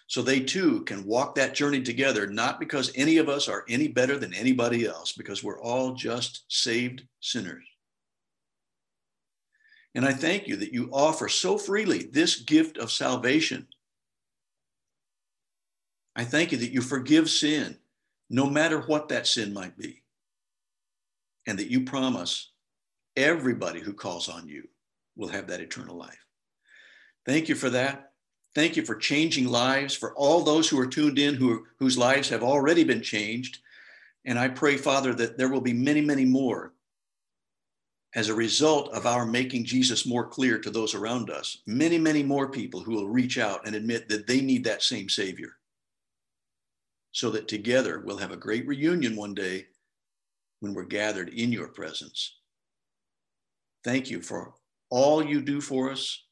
so 0.07 0.21
they 0.21 0.39
too 0.39 0.83
can 0.85 1.05
walk 1.05 1.35
that 1.35 1.53
journey 1.53 1.81
together, 1.81 2.27
not 2.27 2.59
because 2.59 2.91
any 2.95 3.17
of 3.17 3.27
us 3.27 3.49
are 3.49 3.65
any 3.67 3.89
better 3.89 4.17
than 4.17 4.33
anybody 4.33 4.87
else, 4.87 5.11
because 5.11 5.43
we're 5.43 5.61
all 5.61 5.93
just 5.93 6.45
saved 6.47 7.03
sinners. 7.19 7.65
And 9.93 10.05
I 10.05 10.13
thank 10.13 10.47
you 10.47 10.55
that 10.57 10.71
you 10.71 10.89
offer 10.93 11.27
so 11.27 11.57
freely 11.57 12.09
this 12.11 12.41
gift 12.41 12.77
of 12.77 12.91
salvation. 12.91 13.67
I 16.15 16.23
thank 16.23 16.51
you 16.51 16.57
that 16.59 16.71
you 16.71 16.81
forgive 16.81 17.29
sin, 17.29 17.77
no 18.29 18.49
matter 18.49 18.79
what 18.81 19.09
that 19.09 19.27
sin 19.27 19.53
might 19.53 19.77
be, 19.77 20.03
and 21.47 21.59
that 21.59 21.69
you 21.69 21.83
promise 21.83 22.51
everybody 23.15 23.81
who 23.81 23.93
calls 23.93 24.29
on 24.29 24.47
you 24.47 24.63
will 25.17 25.27
have 25.27 25.47
that 25.47 25.61
eternal 25.61 25.97
life. 25.97 26.23
Thank 27.25 27.49
you 27.49 27.55
for 27.55 27.71
that. 27.71 28.11
Thank 28.57 28.75
you 28.75 28.83
for 28.83 28.95
changing 28.95 29.49
lives, 29.49 29.93
for 29.93 30.15
all 30.15 30.41
those 30.41 30.67
who 30.67 30.79
are 30.79 30.87
tuned 30.87 31.19
in 31.19 31.35
who, 31.35 31.67
whose 31.77 31.95
lives 31.95 32.27
have 32.29 32.41
already 32.41 32.83
been 32.83 33.03
changed. 33.03 33.59
And 34.25 34.39
I 34.39 34.47
pray, 34.47 34.77
Father, 34.77 35.13
that 35.13 35.37
there 35.37 35.49
will 35.49 35.61
be 35.61 35.73
many, 35.73 36.01
many 36.01 36.25
more 36.25 36.73
as 38.15 38.29
a 38.29 38.33
result 38.33 38.91
of 38.93 39.05
our 39.05 39.27
making 39.27 39.65
Jesus 39.65 40.07
more 40.07 40.25
clear 40.25 40.57
to 40.57 40.71
those 40.71 40.95
around 40.95 41.29
us. 41.29 41.59
Many, 41.67 41.99
many 41.99 42.23
more 42.23 42.49
people 42.49 42.79
who 42.79 42.93
will 42.93 43.07
reach 43.07 43.37
out 43.37 43.67
and 43.67 43.75
admit 43.75 44.09
that 44.09 44.25
they 44.25 44.41
need 44.41 44.63
that 44.63 44.81
same 44.81 45.07
Savior. 45.07 45.51
So 47.11 47.29
that 47.29 47.47
together 47.47 48.01
we'll 48.03 48.17
have 48.17 48.31
a 48.31 48.37
great 48.37 48.65
reunion 48.65 49.15
one 49.15 49.35
day 49.35 49.67
when 50.61 50.73
we're 50.73 50.85
gathered 50.85 51.29
in 51.29 51.51
your 51.51 51.67
presence. 51.67 52.37
Thank 53.83 54.09
you 54.09 54.19
for 54.19 54.55
all 54.89 55.23
you 55.23 55.43
do 55.43 55.61
for 55.61 55.91
us 55.91 56.23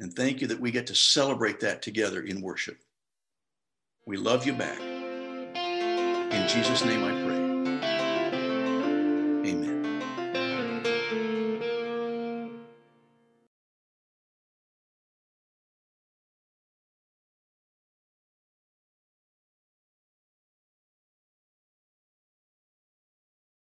and 0.00 0.12
thank 0.14 0.40
you 0.40 0.46
that 0.48 0.60
we 0.60 0.70
get 0.70 0.86
to 0.88 0.94
celebrate 0.94 1.60
that 1.60 1.82
together 1.82 2.22
in 2.22 2.40
worship. 2.40 2.78
We 4.06 4.16
love 4.16 4.46
you 4.46 4.54
back. 4.54 4.80
In 4.80 6.48
Jesus' 6.48 6.84
name 6.84 7.04
I 7.04 7.10
pray. 7.24 7.39